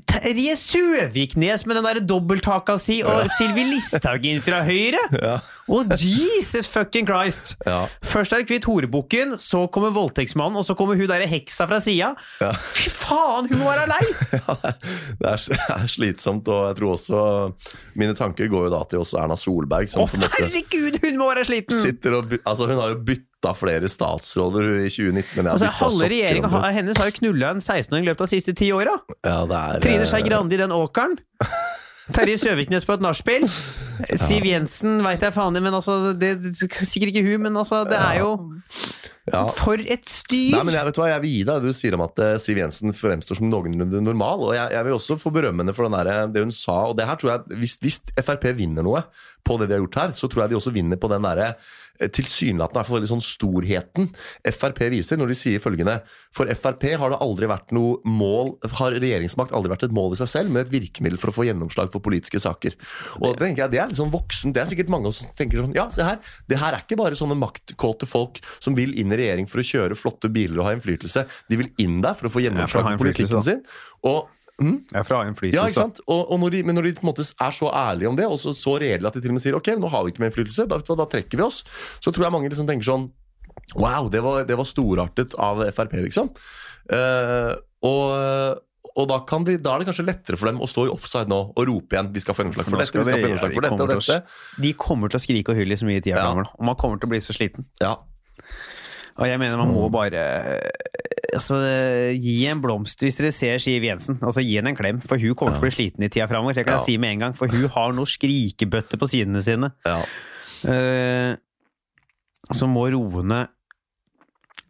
[0.08, 5.00] Terje Søviknes med den der dobbelthaka si, og Sylvi Listhaug inn fra Høyre!
[5.22, 5.36] Ja.
[5.70, 7.52] Og Jesus fucking Christ!
[7.66, 7.84] Ja.
[8.02, 11.78] Først er det Kvitt horebukken, så kommer voldtektsmannen, og så kommer hun derre heksa fra
[11.80, 12.10] sida.
[12.42, 12.50] Ja.
[12.56, 14.02] Fy faen, hun må være lei!
[14.32, 14.56] Ja,
[15.20, 17.22] det er, det er slitsomt, og jeg tror også
[18.00, 20.98] Mine tanker går jo da til også Erna Solberg, som Å, på en måte herregud,
[21.04, 21.78] hun må være sliten!
[21.78, 25.34] sitter og Altså, hun har jo bytta flere statsråder i 2019.
[25.36, 28.30] Men jeg har Altså, Halve regjeringa hennes har jo knulla en 16-åring i løpet av
[28.30, 28.96] de siste ti åra.
[29.26, 29.42] Ja,
[29.82, 31.18] Trine eh, Skei Grande i den åkeren.
[32.12, 33.44] Terje Søviknes på et nachspiel.
[34.18, 37.98] Siv Jensen veit jeg faen i, men altså det, Sikkert ikke hun, men altså, det
[38.00, 38.32] er jo
[39.30, 39.44] ja.
[39.54, 40.56] For et styr!
[40.56, 42.58] Nei, men jeg vet hva, jeg vil gi deg du sier om at eh, Siv
[42.58, 44.48] Jensen fremstår som noenlunde normal.
[44.48, 46.80] Og jeg, jeg vil også få berømme henne for den der, det hun sa.
[46.90, 49.04] Og det her tror jeg, hvis, hvis Frp vinner noe
[49.46, 51.52] på det de har gjort her, så tror jeg de også vinner på den derre
[51.52, 51.70] eh,
[52.00, 54.10] tilsynelatende, er for veldig sånn storheten
[54.48, 55.98] Frp viser når de sier følgende
[56.34, 60.20] For Frp har det aldri vært noe mål Har regjeringsmakt aldri vært et mål i
[60.22, 62.76] seg selv, men et virkemiddel for å få gjennomslag for politiske saker.
[63.20, 65.62] Og det tenker jeg, det er litt sånn voksen Det er sikkert mange som tenker
[65.62, 66.20] sånn Ja, se her,
[66.50, 69.66] det her er ikke bare sånne maktkåte folk som vil inn i regjering for å
[69.66, 71.24] kjøre flotte biler og ha innflytelse.
[71.50, 73.60] De vil inn der for å få for gjennomslag for politikken sin.
[74.08, 74.30] Og
[74.92, 75.58] Ja, fra innflytelse.
[75.58, 76.00] ja, ikke sant?
[76.06, 78.26] Og, og når de, men når de på en måte er så ærlige om det,
[78.28, 80.24] og så, så redelige at de til og med sier ok, nå har vi ikke
[80.24, 81.62] mer innflytelse, da, da trekker vi oss,
[82.02, 83.08] så tror jeg mange liksom tenker sånn
[83.76, 86.30] wow, det var, det var storartet av Frp, liksom.
[86.92, 87.52] Uh,
[87.86, 88.60] og,
[88.92, 91.30] og da, kan de, da er det kanskje lettere for dem å stå i offside
[91.30, 93.66] nå og rope igjen vi skal få gjennomslag for dette, vi skal få gjennomslag for
[93.66, 94.16] dette og dette.
[94.66, 96.24] De kommer til å skrike og hylle så mye i tida Ja.
[96.26, 97.68] framover, og man kommer til å bli så sliten.
[97.82, 97.96] Ja,
[99.18, 100.22] Og jeg mener man må bare
[100.56, 101.58] eh, altså,
[102.16, 104.16] gi en blomst hvis dere ser Siv Jensen.
[104.24, 106.56] Altså Gi henne en klem, for hun kommer til å bli sliten i tida framover.
[106.56, 106.80] Det kan Ja.
[106.80, 109.72] jeg si med en gang, for hun har noe skrikebøtte på sidene sine.
[109.86, 110.02] ja.
[110.62, 111.34] Uh,
[112.54, 113.48] som må roe ned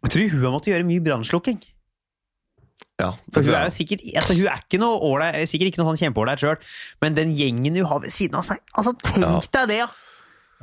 [0.01, 1.59] Jeg tror hun har måttet gjøre mye brannslukking.
[2.99, 5.91] ja For hun er jo sikkert altså hun er ikke noe ålreit, sikkert ikke noe
[5.93, 6.57] sånn kjempeålreit sjøl,
[7.05, 9.87] men den gjengen hun har ved siden av seg Altså, tenk deg det, ja!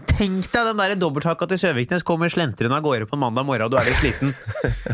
[0.08, 3.66] Tenk deg den der dobbelthakka til Søviknes kommer slentrende av gårde på en mandag morgen,
[3.66, 4.34] og du er litt sliten.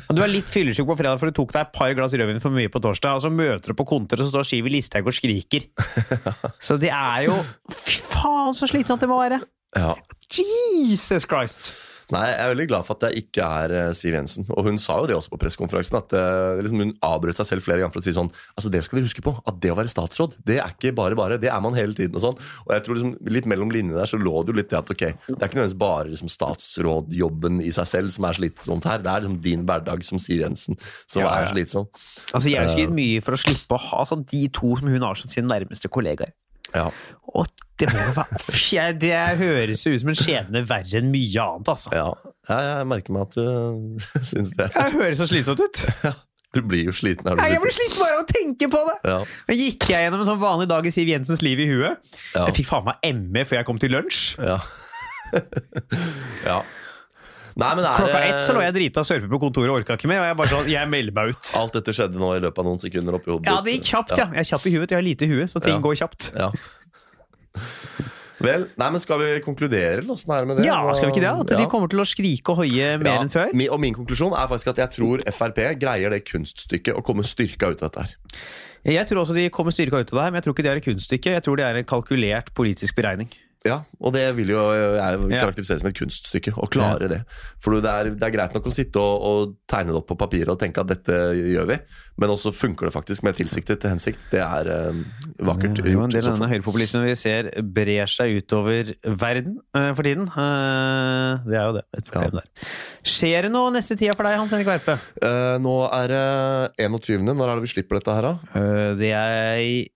[0.07, 2.43] Og du er litt fyllesyk på fredag, for du tok deg et par glass rødvin
[2.43, 5.11] for mye på torsdag, og så møter du på kontoret, og så står Siv Listhaug
[5.11, 5.69] og skriker.
[6.63, 7.37] Så det er jo
[7.73, 9.43] Fy faen, så slitsomt det må være!
[9.77, 9.93] Ja.
[10.33, 11.73] Jesus Christ!
[12.15, 14.47] Nei, jeg er veldig glad for at jeg ikke er eh, Siv Jensen.
[14.55, 17.67] Og hun sa jo det også på pressekonferansen, at uh, liksom hun avbrøt seg selv
[17.67, 19.79] flere ganger for å si sånn Altså, det skal dere huske på, at det å
[19.79, 21.41] være statsråd, det er ikke bare bare.
[21.43, 22.39] Det er man hele tiden og sånn.
[22.63, 24.95] Og jeg tror liksom litt mellom linjene der så lå det jo litt det at
[24.95, 29.03] ok, det er ikke nødvendigvis bare liksom statsrådjobben i seg selv som er slitsomt her.
[29.03, 30.79] Det er liksom din hverdag som Siv Jensen
[31.11, 31.37] som Ja, ja.
[31.43, 31.91] er slitsom.
[32.31, 35.11] Altså, jeg har gitt mye for å slippe å ha altså, de to som hun
[35.11, 36.31] har som sine nærmeste kollegaer.
[36.75, 36.91] Ja.
[37.35, 37.51] Og
[37.81, 41.93] det må være Det høres jo ut som en skjebne verre enn mye annet, altså.
[41.95, 42.07] ja.
[42.51, 44.71] ja jeg merker meg at du syns det.
[44.75, 45.85] Jeg høres så slitsomt ut.
[46.57, 48.79] Du blir jo sliten her du Nei, jeg blir sliten bare av å tenke på
[48.87, 48.95] det!
[49.11, 49.19] Ja.
[49.49, 52.15] Men gikk jeg gjennom en sånn vanlig dag i Siv Jensens liv i huet.
[52.33, 52.47] Ja.
[52.47, 54.23] Jeg fikk faen meg ME før jeg kom til lunsj.
[54.41, 54.57] Ja.
[56.49, 56.63] ja.
[57.57, 59.97] Nei, men er Klokka ett så lå jeg drita og sørpe på kontoret og orka
[59.97, 60.21] ikke mer.
[60.21, 61.53] Og jeg bare sånn, jeg melder meg ut.
[61.61, 64.13] Alt dette skjedde nå i løpet av noen sekunder oppi hodet Ja, det gikk kjapt,
[64.17, 64.27] ja.
[64.37, 65.85] Jeg er kjapp i huet, jeg har lite hue, så ting Ja.
[65.87, 66.29] går kjapt.
[66.37, 66.51] Ja.
[68.37, 70.67] Vel, nei, men skal vi konkludere, eller åssen er det med det?
[70.69, 71.33] Ja, skal vi ikke det?
[71.47, 73.55] At de kommer til å skrike og hoie mer Ja, enn før?
[73.73, 77.73] Og min konklusjon er faktisk at jeg tror Frp greier det kunststykket å komme styrka
[77.73, 78.15] ut av dette her.
[78.87, 80.73] Jeg tror også de kommer styrka ut av det her, men jeg tror ikke det
[80.75, 81.33] er et kunststykke.
[81.39, 83.33] Jeg tror det er en kalkulert politisk beregning.
[83.65, 86.53] Ja, og det vil jo jeg karakterisere som et kunststykke.
[86.61, 87.21] Å klare det.
[87.63, 90.19] For det er, det er greit nok å sitte og, og tegne det opp på
[90.21, 91.79] papiret og tenke at dette gjør vi,
[92.21, 94.29] men også funker det faktisk med tilsiktet til hensikt.
[94.31, 95.01] Det er eh,
[95.49, 95.89] vakkert gjort.
[95.89, 100.29] Ja, en del av denne høyrepopulismen vi ser brer seg utover verden uh, for tiden.
[100.37, 101.85] Uh, det er jo det.
[101.99, 102.43] Et problem Ja.
[102.43, 102.71] der.
[103.07, 104.99] Skjer det noe neste tida for deg, Hans Henrik Verpe?
[105.23, 106.25] Uh, nå er det
[106.87, 107.27] 21.
[107.33, 108.35] Når er det vi slipper dette her, da?
[108.59, 109.87] Eh, det jeg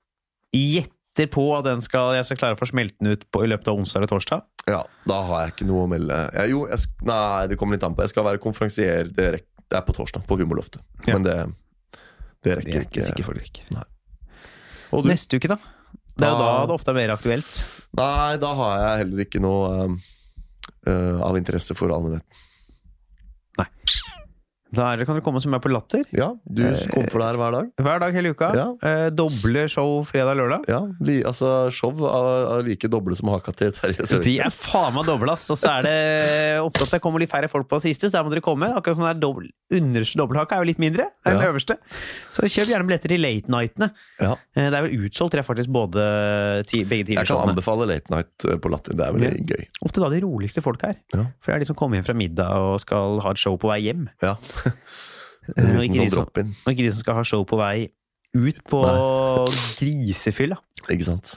[1.10, 3.48] gjetter på at den skal, jeg skal klare å få smelte den ut på, i
[3.50, 4.42] løpet av onsdag eller torsdag.
[4.70, 6.18] Ja, da har jeg ikke noe å melde.
[6.36, 8.02] Jeg, jo, jeg, nei, det kommer litt an på.
[8.06, 9.10] Jeg skal være konferansier.
[9.10, 9.26] Det,
[9.70, 10.82] det er på torsdag, på Humorloftet.
[11.06, 11.16] Ja.
[11.18, 12.00] Men det, det
[12.42, 13.24] Det er rekker jeg ikke ikke.
[13.26, 13.66] folk rekker.
[13.74, 13.84] Nei.
[14.92, 15.10] Og du?
[15.10, 15.58] Neste uke, da?
[16.16, 17.64] Det er jo da Da- det ofte er mer aktuelt.
[17.96, 19.68] Nei, da har jeg heller ikke noe
[20.86, 22.26] uh, av interesse for allmennheten.
[23.58, 23.66] Da
[24.78, 26.04] er det, kan dere komme som er på Latter.
[26.14, 26.62] Ja, du
[27.10, 27.70] for deg her hver dag.
[27.82, 28.50] Hver dag hele uka.
[28.54, 28.66] Ja.
[28.86, 30.68] Eh, doble show fredag-lørdag.
[30.70, 35.06] Ja, li, altså Show er like doble som haka til Terje De er faen meg
[35.08, 35.48] doble, ass.
[35.50, 38.26] Og så er det ofte at det kommer litt færre folk på siste, så der
[38.28, 38.70] må dere komme.
[38.76, 41.38] Akkurat sånn der Underste dobbelthaka er jo litt mindre enn Ja.
[41.38, 41.76] den øverste.
[42.34, 43.90] Så kjøp gjerne billetter til late nightene.
[44.20, 47.50] Ja, Eh, Det er vel utsolgt, tror jeg faktisk, både ti, begge jeg kan tidligere
[47.54, 48.94] anbefale Late Night eh, på Latter.
[48.98, 49.66] Det er veldig gøy.
[49.86, 50.96] Ofte da de roligste folk her.
[51.12, 53.70] For det er de som kommer hjem fra middag og skal ha et show på
[53.70, 54.08] vei hjem.
[54.22, 54.34] Ja.
[54.66, 56.50] Eh, Uten ikke, sånn drop-in.
[56.62, 57.88] og ikke de som skal ha show på vei
[58.38, 58.80] ut på
[59.80, 60.58] grisefylla.
[60.92, 61.32] Ikke sant.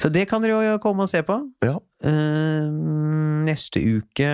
[0.00, 1.36] Så det kan dere jo komme og se på.
[1.64, 1.74] Ja.
[2.04, 2.70] Uh,
[3.46, 4.30] neste uke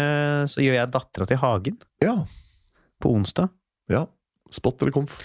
[0.51, 2.16] så gjør jeg Dattera til Hagen Ja.
[3.03, 3.51] på onsdag.
[3.91, 4.07] ja.
[4.51, 5.18] Spot eller komf?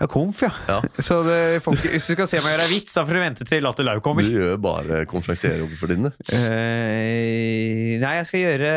[0.00, 0.48] Ja, komf, ja.
[0.66, 0.78] Ja.
[1.04, 3.60] Så det, folk, hvis du skal se meg gjøre vits, da får du vente til
[3.62, 4.24] Latter Du kommer.
[4.24, 6.08] gjør bare konferansierjobber for dine.
[6.32, 8.70] Uh, nei, jeg skal gjøre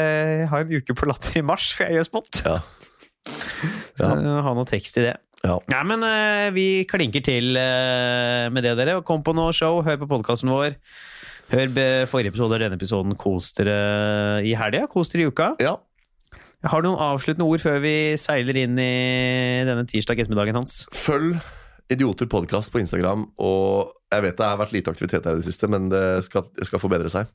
[0.51, 2.41] ha en uke på Latter i mars, for jeg gjør spot.
[2.43, 2.57] Ja.
[3.99, 5.15] Så, Ha noe tekst i det.
[5.45, 5.59] Ja.
[5.71, 8.99] Nei, men uh, vi klinker til uh, med det, dere.
[9.05, 10.79] Kom på noe show, hør på podkasten vår.
[11.51, 11.75] Hør
[12.09, 13.13] forrige episode og denne episoden.
[13.21, 13.75] Kos dere
[14.41, 14.87] i helga.
[14.89, 15.53] Kos dere i uka.
[15.61, 15.77] ja.
[16.65, 20.79] Har du noen avsluttende ord før vi seiler inn i denne tirsdag ettermiddagen hans?
[20.97, 21.37] Følg
[21.93, 23.27] Idioter podkast på Instagram.
[23.37, 26.47] Og jeg vet det har vært lite aktivitet her i det siste, men det skal,
[26.65, 27.29] skal forbedre seg.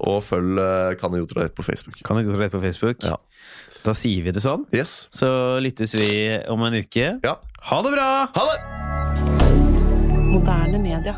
[0.00, 0.60] Og følg
[1.00, 1.98] Kan idioter ha rett på Facebook.
[2.06, 3.04] Kan du rett på Facebook?
[3.04, 3.18] Ja.
[3.82, 4.62] Da sier vi det sånn.
[4.74, 5.08] Yes.
[5.10, 5.28] Så
[5.62, 7.16] lyttes vi om en uke.
[7.24, 7.36] Ja.
[7.70, 8.08] Ha det bra!
[8.34, 8.58] Ha det!
[10.32, 11.14] Moderne media.